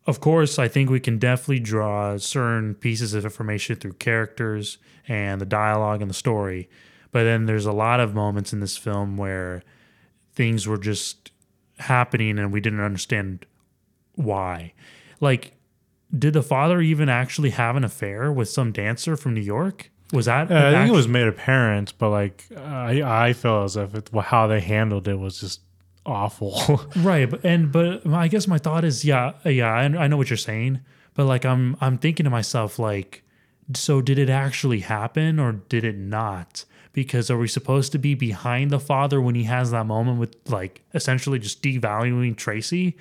[0.05, 5.39] of course, I think we can definitely draw certain pieces of information through characters and
[5.39, 6.69] the dialogue and the story,
[7.17, 9.63] but then there's a lot of moments in this film where
[10.33, 11.31] things were just
[11.79, 13.43] happening and we didn't understand
[14.13, 14.71] why.
[15.19, 15.55] Like
[16.15, 19.89] did the father even actually have an affair with some dancer from New York?
[20.13, 20.51] Was that?
[20.51, 23.95] Uh, I think act- it was made apparent, but like I, I felt as if
[23.95, 25.61] it, how they handled it was just
[26.05, 26.83] awful.
[26.97, 27.27] right.
[27.27, 30.37] But and but I guess my thought is, yeah, yeah, I, I know what you're
[30.37, 30.81] saying,
[31.15, 33.23] but like I'm I'm thinking to myself, like,
[33.73, 36.63] so did it actually happen or did it not?
[36.97, 40.35] Because are we supposed to be behind the father when he has that moment with
[40.47, 42.97] like essentially just devaluing Tracy?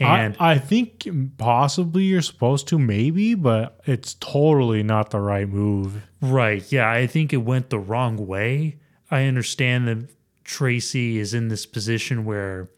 [0.00, 5.46] And I, I think possibly you're supposed to, maybe, but it's totally not the right
[5.46, 6.02] move.
[6.22, 6.64] Right.
[6.72, 6.90] Yeah.
[6.90, 8.78] I think it went the wrong way.
[9.10, 10.08] I understand that
[10.44, 12.70] Tracy is in this position where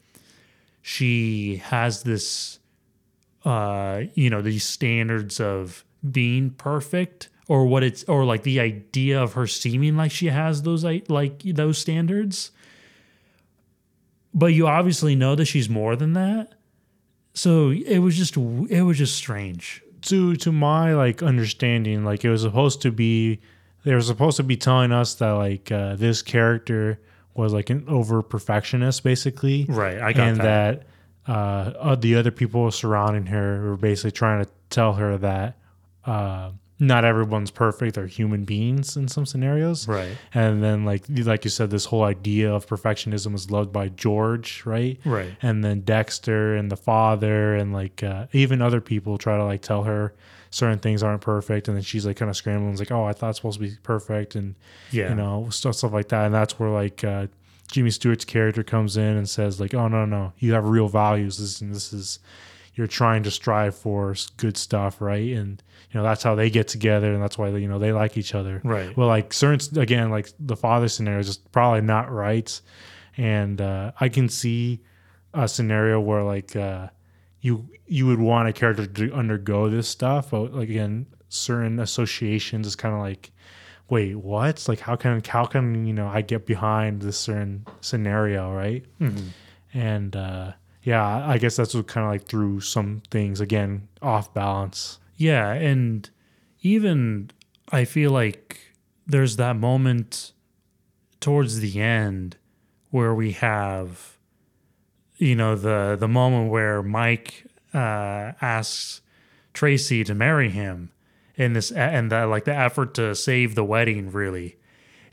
[0.83, 2.59] she has this,
[3.45, 9.23] uh, you know, these standards of being perfect or what it's, or like the idea
[9.23, 12.51] of her seeming like she has those, like, those standards.
[14.35, 16.53] but you obviously know that she's more than that.
[17.35, 19.83] So it was just it was just strange.
[20.03, 23.41] to to my like understanding, like it was supposed to be
[23.85, 27.01] they were supposed to be telling us that like uh, this character
[27.35, 29.67] was like an over perfectionist basically.
[29.69, 30.87] Right, I got and that.
[31.27, 35.59] that, uh, uh, the other people surrounding her were basically trying to tell her that
[36.05, 37.95] uh, not everyone's perfect.
[37.95, 39.89] They're human beings in some scenarios.
[39.89, 40.17] Right.
[40.35, 44.63] And then like like you said, this whole idea of perfectionism was loved by George,
[44.67, 44.99] right?
[45.05, 45.35] Right.
[45.43, 49.63] and then Dexter and the father and like uh, even other people try to like
[49.63, 50.13] tell her
[50.51, 53.13] certain things aren't perfect, and then she's like kind of scrambling, it's like, oh, I
[53.13, 54.55] thought it's supposed to be perfect, and
[54.91, 55.09] Yeah.
[55.11, 57.27] you know stuff stuff like that, and that's where like uh,
[57.71, 61.39] Jimmy Stewart's character comes in and says like, oh no no, you have real values,
[61.39, 62.19] this and this is
[62.77, 65.33] you're trying to strive for good stuff, right?
[65.33, 67.93] And you know that's how they get together, and that's why they, you know they
[67.93, 68.97] like each other, Right.
[68.97, 72.61] Well, like certain again, like the father scenario is just probably not right,
[73.17, 74.83] and uh, I can see
[75.35, 76.89] a scenario where like uh,
[77.41, 82.67] you you would want a character to undergo this stuff, but like again, certain associations
[82.67, 83.31] is kind of like,
[83.89, 84.69] wait, what?
[84.69, 88.85] Like how can how can you know I get behind this certain scenario, right?
[89.73, 90.53] And uh,
[90.87, 95.01] yeah, I guess that's what kind of like threw some things again off balance.
[95.17, 96.09] Yeah, and
[96.63, 97.33] even
[97.73, 98.61] I feel like
[99.05, 100.31] there's that moment
[101.19, 102.37] towards the end
[102.91, 104.17] where we have
[105.17, 109.01] you know the the moment where Mike uh asks
[109.55, 110.93] Tracy to marry him
[111.35, 114.57] in this and the, like the effort to save the wedding really.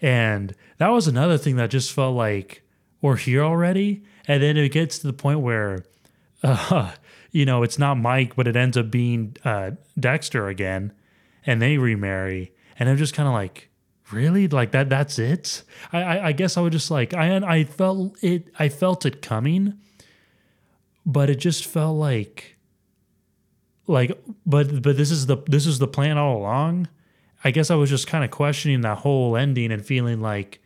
[0.04, 2.63] And that was another thing that just felt like
[3.04, 5.86] we're here already and then it gets to the point where
[6.44, 6.92] uh,
[7.34, 10.94] you know, it's not Mike, but it ends up being uh, Dexter again,
[11.46, 13.70] and they remarry, and I'm just kind of like,
[14.12, 14.90] really, like that?
[14.90, 15.64] That's it?
[15.92, 19.22] I, I, I guess I would just like I, I felt it, I felt it
[19.22, 19.80] coming,
[21.06, 22.56] but it just felt like,
[23.88, 26.88] like, but but this is the this is the plan all along.
[27.44, 30.62] I guess I was just kind of questioning that whole ending and feeling like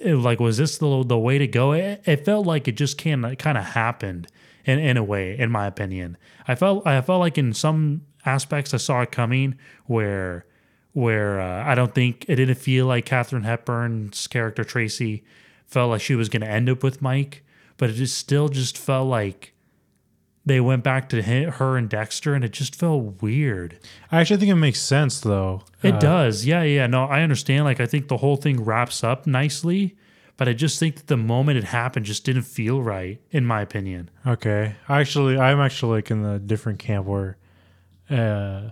[0.00, 1.72] it- like was this the the way to go?
[1.72, 4.28] It, it felt like it just can kind of happened
[4.64, 6.16] in in a way in my opinion.
[6.48, 10.44] I felt i felt like in some aspects i saw it coming where
[10.92, 15.24] where uh, i don't think it didn't feel like katharine hepburn's character tracy
[15.66, 17.42] felt like she was going to end up with mike
[17.78, 19.54] but it just still just felt like
[20.46, 23.78] they went back to hi- her and dexter and it just felt weird
[24.10, 25.62] I actually think it makes sense though.
[25.82, 26.46] it Uh, does.
[26.46, 26.86] Yeah, yeah.
[26.86, 27.64] No, I understand.
[27.64, 29.96] Like, I think the whole thing wraps up nicely,
[30.36, 33.60] but I just think that the moment it happened just didn't feel right, in my
[33.60, 34.10] opinion.
[34.26, 37.36] Okay, actually, I'm actually like in the different camp where,
[38.08, 38.70] uh,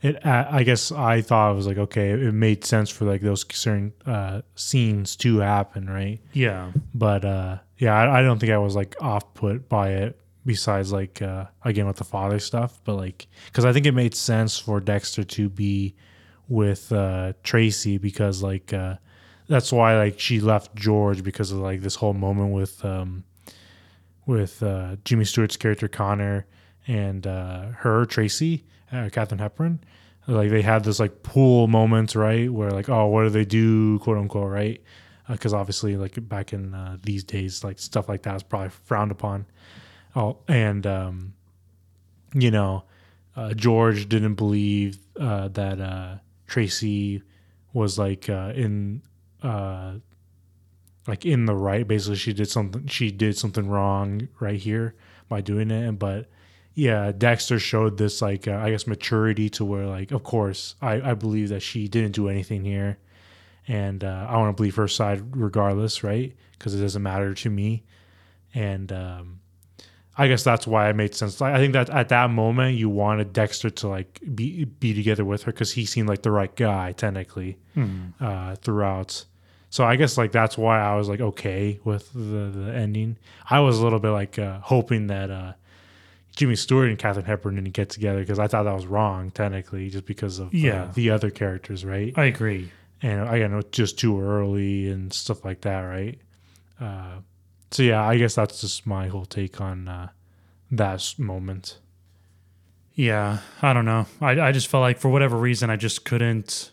[0.00, 0.24] it.
[0.24, 3.44] I I guess I thought it was like okay, it made sense for like those
[3.52, 6.20] certain uh scenes to happen, right?
[6.32, 6.70] Yeah.
[6.94, 10.18] But uh, yeah, I, I don't think I was like off put by it.
[10.48, 14.14] Besides, like uh, again with the father stuff, but like because I think it made
[14.14, 15.94] sense for Dexter to be
[16.48, 18.94] with uh, Tracy because like uh,
[19.46, 23.24] that's why like she left George because of like this whole moment with um,
[24.24, 26.46] with uh, Jimmy Stewart's character Connor
[26.86, 29.80] and uh, her Tracy, uh, Katharine Hepburn.
[30.26, 32.50] Like they had this like pool moment, right?
[32.50, 34.82] Where like, oh, what do they do, quote unquote, right?
[35.28, 39.10] Because obviously, like back in uh, these days, like stuff like that is probably frowned
[39.10, 39.44] upon.
[40.16, 41.34] Oh, and um,
[42.34, 42.84] you know,
[43.36, 46.16] uh, George didn't believe uh, that uh,
[46.46, 47.22] Tracy
[47.72, 49.02] was like uh, in
[49.42, 49.94] uh,
[51.06, 51.86] like in the right.
[51.86, 52.86] Basically, she did something.
[52.86, 54.94] She did something wrong right here
[55.28, 55.92] by doing it.
[55.98, 56.28] But
[56.74, 61.10] yeah, Dexter showed this like uh, I guess maturity to where like of course I
[61.10, 62.98] I believe that she didn't do anything here,
[63.66, 66.34] and uh, I want to believe her side regardless, right?
[66.52, 67.84] Because it doesn't matter to me,
[68.54, 69.37] and um,
[70.20, 71.40] I guess that's why it made sense.
[71.40, 75.24] Like, I think that at that moment you wanted Dexter to like be be together
[75.24, 77.56] with her because he seemed like the right guy technically
[78.20, 79.24] uh, throughout.
[79.70, 83.16] So I guess like that's why I was like okay with the, the ending.
[83.48, 85.52] I was a little bit like uh, hoping that uh,
[86.34, 89.88] Jimmy Stewart and Katharine Hepburn didn't get together because I thought that was wrong technically,
[89.90, 90.88] just because of uh, Yeah.
[90.94, 92.12] the other characters, right?
[92.16, 92.70] I agree.
[93.02, 96.18] and I know just too early and stuff like that, right?
[97.70, 100.08] So yeah, I guess that's just my whole take on uh,
[100.70, 101.78] that moment.
[102.94, 103.38] Yeah.
[103.62, 104.06] I don't know.
[104.20, 106.72] I, I just felt like for whatever reason, I just couldn't,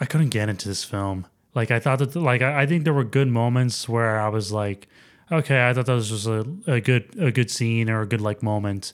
[0.00, 1.26] I couldn't get into this film.
[1.54, 4.52] Like, I thought that, like, I, I think there were good moments where I was
[4.52, 4.86] like,
[5.32, 8.20] okay, I thought that was just a, a good, a good scene or a good,
[8.20, 8.92] like, moment.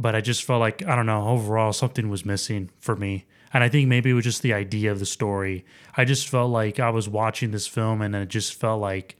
[0.00, 1.28] but I just felt like I don't know.
[1.28, 4.90] Overall, something was missing for me, and I think maybe it was just the idea
[4.90, 5.66] of the story.
[5.94, 9.18] I just felt like I was watching this film, and it just felt like,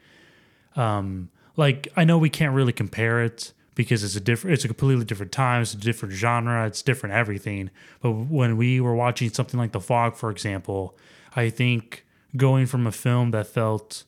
[0.81, 4.69] um, like I know we can't really compare it because it's a different it's a
[4.69, 7.71] completely different time, it's a different genre, it's different everything.
[8.01, 10.97] But when we were watching something like The Fog, for example,
[11.37, 12.07] I think
[12.37, 14.05] going from a film that felt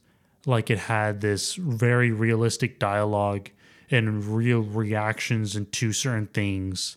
[0.46, 3.50] like it had this very realistic dialogue
[3.90, 6.96] and real reactions into certain things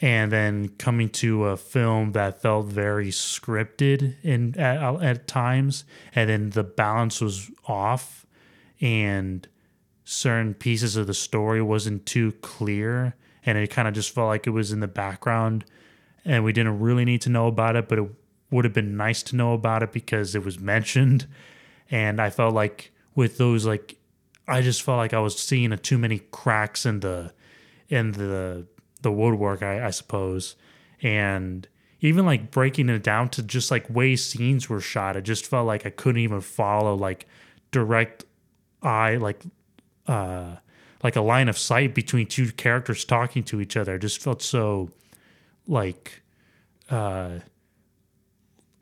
[0.00, 5.84] and then coming to a film that felt very scripted in at, at times
[6.14, 8.21] and then the balance was off
[8.82, 9.46] and
[10.04, 13.14] certain pieces of the story wasn't too clear
[13.46, 15.64] and it kind of just felt like it was in the background
[16.24, 18.10] and we didn't really need to know about it but it
[18.50, 21.26] would have been nice to know about it because it was mentioned.
[21.90, 23.96] And i felt like with those like
[24.48, 27.32] i just felt like i was seeing a too many cracks in the
[27.88, 28.66] in the
[29.02, 30.56] the woodwork I, I suppose.
[31.02, 31.66] And
[32.00, 35.66] even like breaking it down to just like way scenes were shot it just felt
[35.66, 37.26] like i couldn't even follow like
[37.70, 38.24] direct
[38.82, 39.42] eye like
[40.06, 40.56] uh
[41.02, 43.96] like a line of sight between two characters talking to each other.
[43.96, 44.90] It just felt so
[45.66, 46.22] like
[46.90, 47.38] uh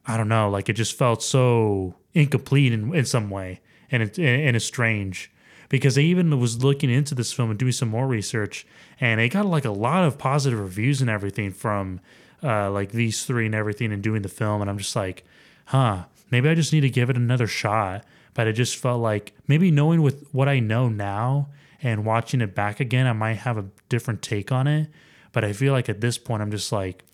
[0.06, 4.18] I don't know, like it just felt so incomplete in, in some way and it
[4.18, 5.30] and it's strange
[5.68, 8.66] because I even was looking into this film and doing some more research
[9.00, 12.00] and it got like a lot of positive reviews and everything from
[12.42, 15.24] uh like these three and everything and doing the film and I'm just like,
[15.66, 18.04] huh, maybe I just need to give it another shot.
[18.34, 21.48] But it just felt like maybe knowing with what I know now
[21.82, 24.88] and watching it back again, I might have a different take on it.
[25.32, 27.04] But I feel like at this point, I'm just like,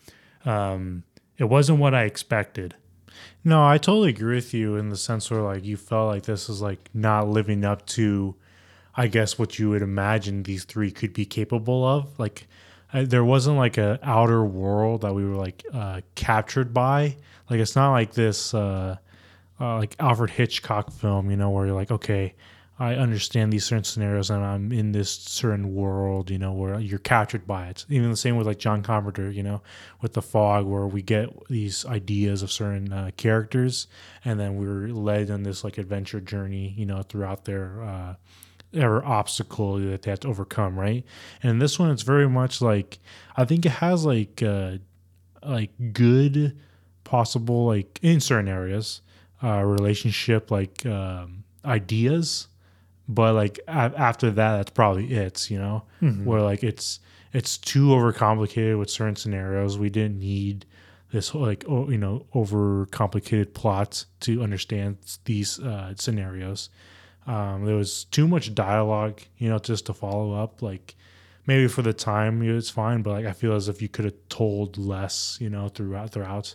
[0.45, 1.05] um,
[1.39, 2.75] it wasn't what I expected.
[3.45, 6.49] No, I totally agree with you in the sense where like you felt like this
[6.49, 8.35] is like not living up to,
[8.97, 12.19] I guess what you would imagine these three could be capable of.
[12.19, 12.47] Like
[12.93, 17.17] I, there wasn't like a outer world that we were like uh, captured by.
[17.49, 18.97] Like it's not like this uh,
[19.61, 22.35] uh, like Alfred Hitchcock film, you know, where you're like, okay,
[22.79, 26.99] I understand these certain scenarios and I'm in this certain world, you know, where you're
[26.99, 27.87] captured by it.
[27.89, 29.63] Even the same with like John Carpenter, you know,
[30.03, 33.87] with the fog, where we get these ideas of certain uh, characters
[34.27, 38.15] and then we're led on this like adventure journey, you know, throughout their uh,
[38.75, 41.03] every obstacle that they have to overcome, right?
[41.43, 42.99] And this one, it's very much like
[43.39, 44.77] I think it has like uh,
[45.43, 46.59] like good
[47.05, 49.01] possible like in certain areas
[49.43, 52.49] uh, relationship like um, ideas
[53.09, 55.83] but like a- after that that's probably it you know?
[56.25, 57.01] Where like it's
[57.33, 59.79] it's too overcomplicated with certain scenarios.
[59.79, 60.65] We didn't need
[61.13, 66.71] this like oh, you know overcomplicated plots to understand these uh, scenarios.
[67.27, 70.95] Um, there was too much dialogue you know just to follow up like
[71.47, 74.15] maybe for the time it's fine but like i feel as if you could have
[74.29, 76.55] told less you know throughout throughout.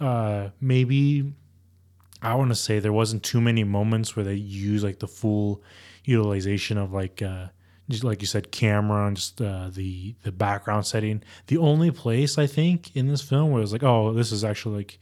[0.00, 1.32] Uh maybe
[2.22, 5.62] I want to say there wasn't too many moments where they use like the full
[6.04, 7.48] utilization of like uh
[7.90, 11.22] just like you said camera and just uh, the the background setting.
[11.46, 14.44] The only place I think in this film where it was like oh this is
[14.44, 14.98] actually like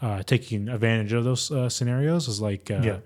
[0.00, 2.98] uh, taking advantage of those uh, scenarios is like uh, Yeah.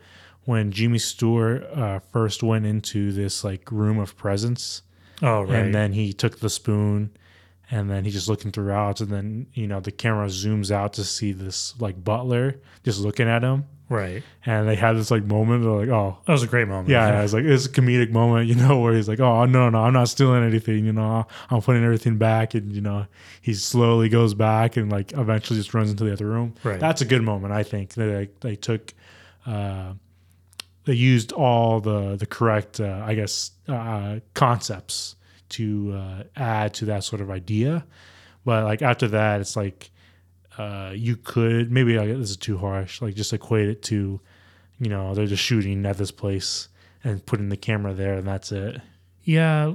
[0.45, 4.83] when Jimmy Stewart uh, first went into this like room of presence
[5.23, 5.57] Oh, right.
[5.57, 7.11] and then he took the spoon
[7.71, 11.05] and then he's just looking throughout and then you know the camera zooms out to
[11.05, 14.23] see this like butler just looking at him right.
[14.45, 16.89] and they had this like moment they're like oh That was a great moment.
[16.89, 19.79] yeah, it's like it's a comedic moment, you know, where he's like, "Oh no, no,
[19.81, 23.07] I'm not stealing anything," you know, I'm putting everything back, and you know,
[23.43, 26.55] he slowly goes back and like eventually just runs into the other room.
[26.63, 26.79] Right.
[26.79, 27.95] That's a good moment, I think.
[27.95, 28.95] They they took,
[29.45, 29.95] uh,
[30.85, 35.16] they used all the the correct, uh, I guess, uh, concepts
[35.51, 37.85] to uh, add to that sort of idea,
[38.45, 39.91] but like after that, it's like.
[40.59, 43.03] Uh, you could maybe like, this is too harsh.
[43.03, 44.19] Like just equate it to,
[44.79, 46.69] you know, they're just shooting at this place
[47.05, 48.81] and putting the camera there, and that's it.
[49.23, 49.75] Yeah,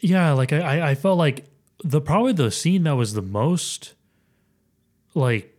[0.00, 0.32] yeah.
[0.32, 1.44] Like I, I- felt like
[1.84, 3.92] the probably the scene that was the most
[5.12, 5.54] like,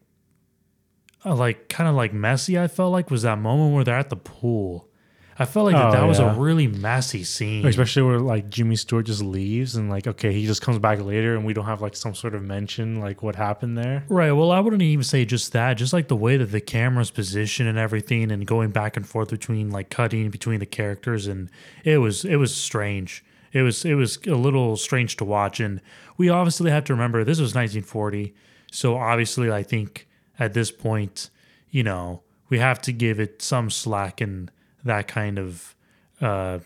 [1.24, 2.58] uh, like kind of like messy.
[2.58, 4.90] I felt like was that moment where they're at the pool.
[5.38, 6.34] I felt like that, Oh, that was yeah.
[6.34, 7.66] a really messy scene.
[7.66, 11.36] Especially where like Jimmy Stewart just leaves and like okay, he just comes back later,
[11.36, 14.06] and we don't have like some sort of mention like what happened there.
[14.08, 14.32] Right.
[14.32, 15.74] Well, I wouldn't even say just that.
[15.74, 19.30] Just like the way that the camera's position and everything, and going back and forth
[19.30, 21.50] between like cutting between the characters, and
[21.84, 23.24] it was it was strange.
[23.52, 25.82] It was it was a little strange to watch, and
[26.18, 28.34] we obviously have to remember this was 1940,
[28.72, 30.08] so obviously I think
[30.40, 31.30] at this point,
[31.70, 34.50] you know, we have to give it some slack in
[34.86, 35.76] that kind of
[36.22, 36.60] uh,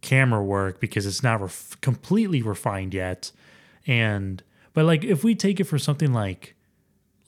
[0.00, 3.30] camera work because it's not ref- completely refined yet,
[3.86, 6.54] and but like if we take it for something like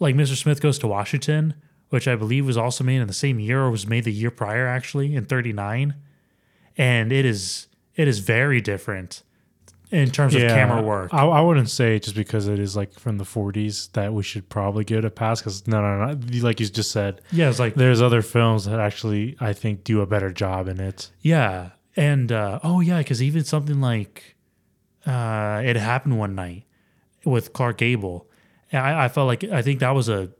[0.00, 0.36] like Mr.
[0.36, 1.54] Smith Goes to Washington,
[1.90, 4.30] which I believe was also made in the same year or was made the year
[4.30, 5.94] prior, actually, in 39.
[6.76, 9.22] and it is it is very different
[9.90, 11.12] in terms of camera work.
[11.14, 14.48] I, I wouldn't say just because it is like from the 40s that we should
[14.48, 16.18] probably give it a pass because no, no, no.
[16.42, 20.00] Like you just said, yeah, it's like there's other films that actually I think do
[20.00, 21.10] a better job in it.
[21.22, 24.36] Yeah, and uh, oh yeah, because even something like
[25.06, 26.64] uh, it happened one night
[27.24, 28.26] with Clark Gable.
[28.72, 30.30] I, I felt like I think that was a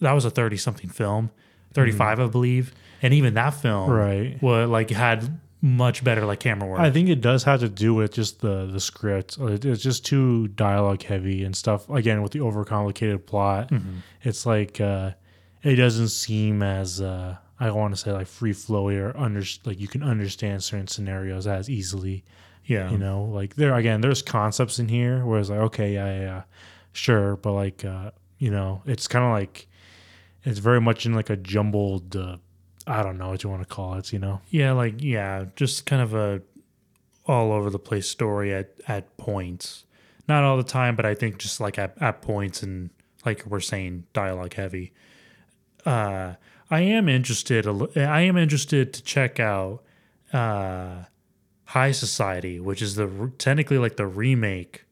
[0.00, 1.30] that was a thirty something film,
[1.74, 2.72] thirty five I believe,
[3.02, 4.40] and even that film Right.
[4.40, 6.80] was like had much better like camera work.
[6.80, 9.38] I think it does have to do with just the the script.
[9.40, 11.88] It's just too dialogue heavy and stuff.
[11.88, 13.70] Again, with the overcomplicated plot,
[14.22, 15.12] it's like uh,
[15.62, 19.80] it doesn't seem as uh, I want to say like free flowy or under like
[19.80, 22.24] you can understand certain scenarios as easily.
[22.64, 26.06] yeah, You know, like there again, there's concepts in here where it's like okay, yeah,
[26.06, 26.42] yeah, yeah
[26.92, 29.68] sure, but like uh, you know, it's kind of like
[30.44, 32.14] it's very much in like a jumbled.
[32.86, 34.12] I don't know what you want to call it.
[34.12, 34.40] You know.
[34.50, 36.42] yeah, like yeah, just kind of a
[37.26, 39.84] all over the place story at at points.
[40.28, 42.90] Not all the time, but I think just like at, at points and
[43.24, 44.92] like we're saying, dialogue heavy.
[45.84, 46.34] Uh,
[46.70, 47.66] I am interested.
[47.96, 49.82] I am interested to check out
[50.32, 51.04] uh,
[51.64, 54.84] High Society, which is the technically like the remake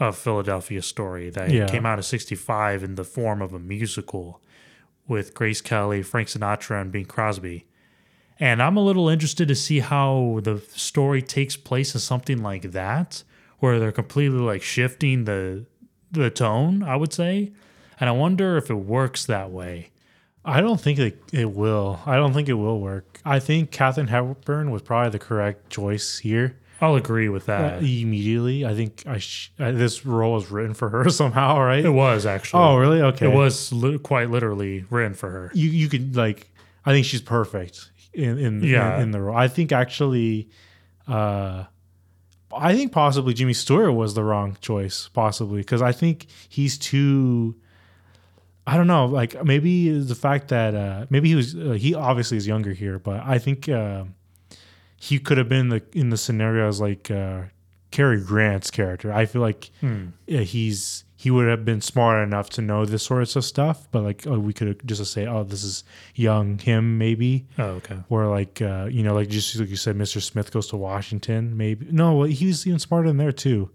[0.00, 1.66] of Philadelphia Story that Yeah.
[1.68, 4.40] came out of '65 in the form of a musical
[5.12, 7.66] with Grace Kelly, Frank Sinatra, and Bing Crosby.
[8.40, 12.72] And I'm a little interested to see how the story takes place in something like
[12.72, 13.22] that,
[13.60, 15.66] where they're completely like shifting the
[16.10, 16.82] the tone.
[16.82, 17.52] I would say,
[18.00, 19.90] and I wonder if it works that way.
[20.44, 22.00] I don't think it, it will.
[22.04, 23.20] I don't think it will work.
[23.24, 26.58] I think Katharine Hepburn was probably the correct choice here.
[26.82, 27.82] I'll agree with that.
[27.82, 31.84] immediately, I think I sh- uh, this role was written for her somehow, right?
[31.84, 32.62] it was actually.
[32.62, 33.00] oh, really?
[33.00, 33.26] Okay.
[33.30, 35.50] It was li- quite literally written for her.
[35.54, 36.50] You you could like.
[36.84, 38.96] I think she's perfect in in Yeah.
[38.96, 39.36] in, in the role.
[39.36, 40.48] I think actually,
[41.06, 41.64] uh,
[42.54, 47.54] I think possibly Jimmy Stewart was the wrong choice, possibly because I think he's too.
[48.66, 52.36] I don't know, like maybe the fact that uh, maybe he was uh, he obviously
[52.36, 54.04] is younger here, but I think uh,
[55.08, 57.42] he could have been the in the scenarios like uh,
[57.90, 59.12] Cary Grant's character.
[59.12, 59.70] I feel like
[60.26, 64.02] yeah, he's he would have been smart enough to know this sorts of stuff, but
[64.02, 65.82] like oh, we could just say, oh, this is
[66.14, 67.98] young him maybe, Oh, okay.
[68.10, 70.22] or like uh, you know, like just like you said, Mr.
[70.22, 71.86] Smith goes to Washington, maybe.
[71.90, 73.70] No, well, he was even smarter than there too.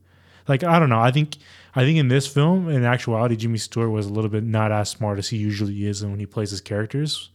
[0.48, 1.02] Like I don't know.
[1.02, 1.36] I think
[1.76, 4.90] I think in this film, in actuality, Jimmy Stewart was a little bit not as
[4.90, 7.32] smart as he usually is when he plays his characters.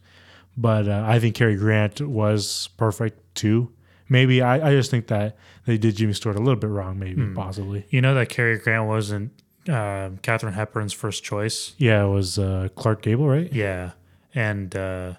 [0.57, 3.71] But uh, I think Cary Grant was perfect too.
[4.09, 6.99] Maybe I, I just think that they did Jimmy Stewart a little bit wrong.
[6.99, 7.85] Maybe possibly.
[7.89, 9.31] You know that Cary Grant wasn't
[9.69, 11.73] uh, Katharine Hepburn's first choice.
[11.77, 13.51] Yeah, it was uh, Clark Gable, right?
[13.51, 13.91] Yeah,
[14.35, 15.13] and uh,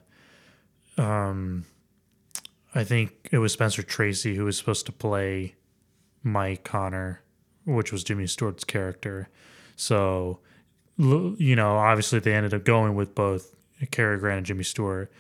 [0.99, 1.65] um,
[2.75, 5.55] I think it was Spencer Tracy who was supposed to play
[6.23, 7.23] Mike Connor,
[7.65, 9.29] which was Jimmy Stewart's character.
[9.77, 10.41] So,
[10.99, 13.55] you know, obviously they ended up going with both
[13.91, 15.11] Cary Grant and Jimmy Stewart,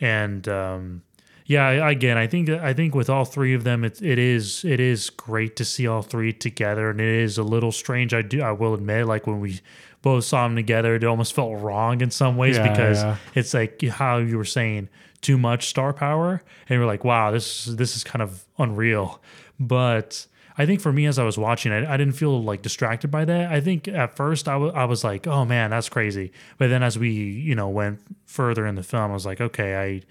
[0.00, 1.02] and um,
[1.48, 4.80] yeah, again, I think I think with all three of them, it, it is it
[4.80, 8.12] is great to see all three together, and it is a little strange.
[8.12, 9.60] I do I will admit, like when we
[10.02, 13.16] both saw them together, it almost felt wrong in some ways Yeah, because yeah.
[13.34, 14.90] it's like how you were saying
[15.22, 19.18] too much star power, and you're like, wow, this this is kind of unreal.
[19.58, 20.26] But
[20.58, 23.24] I think for me, as I was watching it, I didn't feel like distracted by
[23.24, 23.50] that.
[23.50, 26.30] I think at first I wa- I was like, oh man, that's crazy.
[26.58, 29.76] But then as we you know went further in the film, I was like, okay,
[29.76, 30.02] I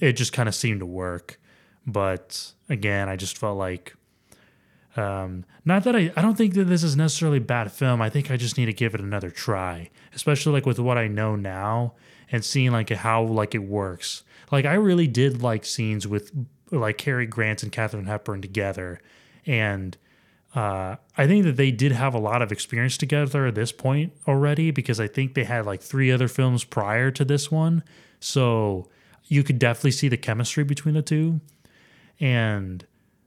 [0.00, 1.38] it just kind of seemed to work.
[1.86, 3.94] But again, I just felt like
[4.96, 8.02] um, not that I, I don't think that this is necessarily bad film.
[8.02, 11.08] I think I just need to give it another try, especially like with what I
[11.08, 11.94] know now
[12.30, 14.22] and seeing like how like it works.
[14.50, 16.30] Like I really did like scenes with
[16.70, 19.00] like Cary Grant and Katharine Hepburn together,
[19.46, 19.96] and
[20.54, 24.12] uh, I think that they did have a lot of experience together at this point
[24.28, 27.82] already because I think they had like three other films prior to this one,
[28.20, 28.88] so
[29.32, 31.40] you could definitely see the chemistry between the two,
[32.20, 32.84] and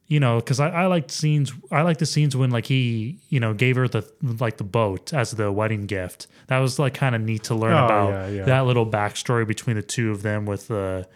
[0.08, 1.51] you know, because I, I liked scenes.
[1.72, 5.14] I like the scenes when like he, you know, gave her the like the boat
[5.14, 6.28] as the wedding gift.
[6.47, 8.43] That was like kind of neat to learn Oh, about yeah, yeah.
[8.45, 11.08] that little backstory between the two of them with the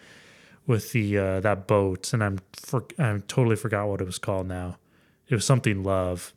[0.66, 2.12] with the uh, that boat.
[2.12, 4.76] And I'm for, I totally forgot what it was called now.
[5.28, 6.32] It was something love,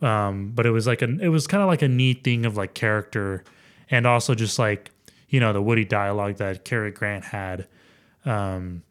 [0.00, 2.56] um, but it was like a it was kind of like a neat thing of
[2.56, 3.44] like character,
[3.90, 4.90] and also just like
[5.28, 7.66] you know the Woody dialogue that Cary Grant had.
[8.24, 8.82] Um,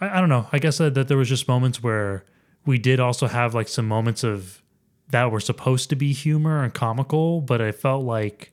[0.00, 0.46] I, I don't know.
[0.52, 2.24] I guess that, that there was just moments where
[2.66, 4.62] we did also have like some moments of
[5.10, 8.52] that were supposed to be humor and comical, but it felt like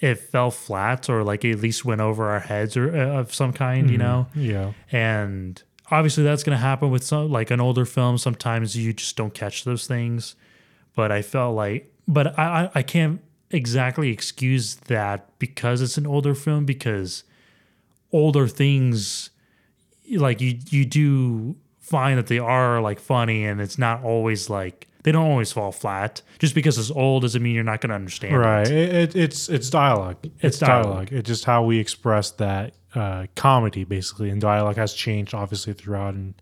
[0.00, 3.52] it fell flat or like at least went over our heads or uh, of some
[3.52, 4.26] kind, you know.
[4.34, 4.72] Yeah.
[4.92, 8.18] And obviously that's going to happen with some like an older film.
[8.18, 10.36] Sometimes you just don't catch those things.
[10.94, 13.20] But I felt like, but I I, I can't
[13.50, 17.24] exactly excuse that because it's an older film because
[18.12, 19.30] older things
[20.16, 24.88] like you you do find that they are like funny and it's not always like
[25.02, 26.22] they don't always fall flat.
[26.38, 28.36] Just because it's old doesn't mean you're not going to understand.
[28.36, 28.66] Right.
[28.66, 28.72] It.
[28.72, 30.18] It, it, it's it's dialogue.
[30.40, 30.84] It's, dialogue.
[30.84, 31.12] dialogue.
[31.12, 34.30] It's just how we express that uh, comedy, basically.
[34.30, 36.14] And dialogue has changed, obviously, throughout.
[36.14, 36.34] And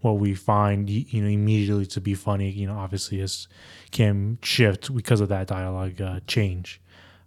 [0.00, 3.48] what we find, you know, immediately to be funny, you know, obviously, is
[3.92, 6.80] can shift because of that dialogue uh, change.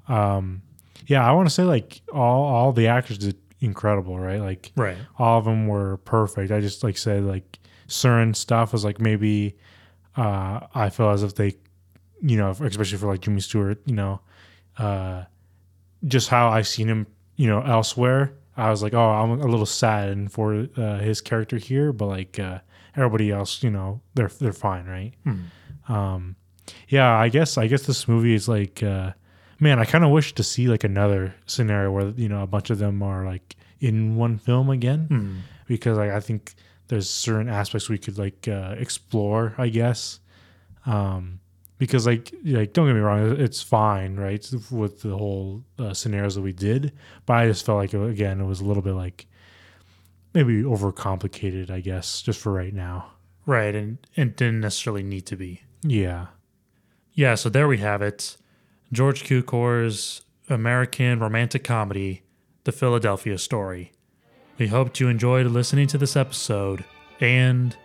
[0.07, 0.61] Um,
[1.07, 4.39] yeah, I want to say like all all the actors did incredible, right?
[4.41, 4.97] Like Right.
[5.17, 6.51] all of them were perfect.
[6.51, 9.55] I just like said like certain stuff was like maybe
[10.17, 11.55] uh, I feel as if they,
[12.21, 14.21] you know, especially for like Jimmy Stewart, you know,
[14.77, 15.23] uh,
[16.07, 18.33] just how I've seen him, you know, elsewhere.
[18.57, 22.39] I was like, oh, I'm a little sad for uh, his character here, but like
[22.39, 22.59] uh,
[22.95, 25.13] everybody else, you know, they're they're fine, right?
[25.87, 26.35] Um,
[26.87, 29.11] yeah, I guess I guess this movie is like, uh,
[29.59, 32.69] man, I kind of wish to see like another scenario where you know a bunch
[32.69, 36.55] of them are like in one film again, because like I think
[36.87, 40.19] there's certain aspects we could like uh, explore, I guess.
[40.85, 41.39] Um,
[41.77, 46.35] because like like don't get me wrong, it's fine, right, with the whole uh, scenarios
[46.35, 46.93] that we did,
[47.25, 49.27] but I just felt like again it was a little bit like
[50.35, 53.13] maybe overcomplicated, I guess, just for right now.
[53.45, 53.73] Right.
[53.73, 55.61] And it didn't necessarily need to be.
[55.81, 56.27] Yeah.
[57.13, 57.35] Yeah.
[57.35, 58.37] So there we have it.
[58.91, 62.23] George Cukor's American romantic comedy,
[62.65, 63.91] The Philadelphia Story.
[64.57, 66.85] We hope you enjoyed listening to this episode,
[67.19, 67.75] and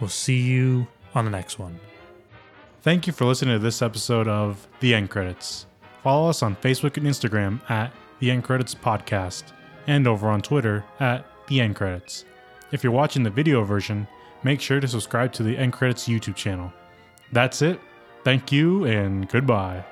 [0.00, 1.80] we'll see you on the next one.
[2.82, 5.66] Thank you for listening to this episode of The End Credits.
[6.02, 9.44] Follow us on Facebook and Instagram at The End Credits Podcast
[9.86, 12.24] and over on Twitter at The End Credits.
[12.70, 14.06] If you're watching the video version,
[14.44, 16.72] make sure to subscribe to the End Credits YouTube channel.
[17.32, 17.80] That's it.
[18.24, 19.84] Thank you and goodbye.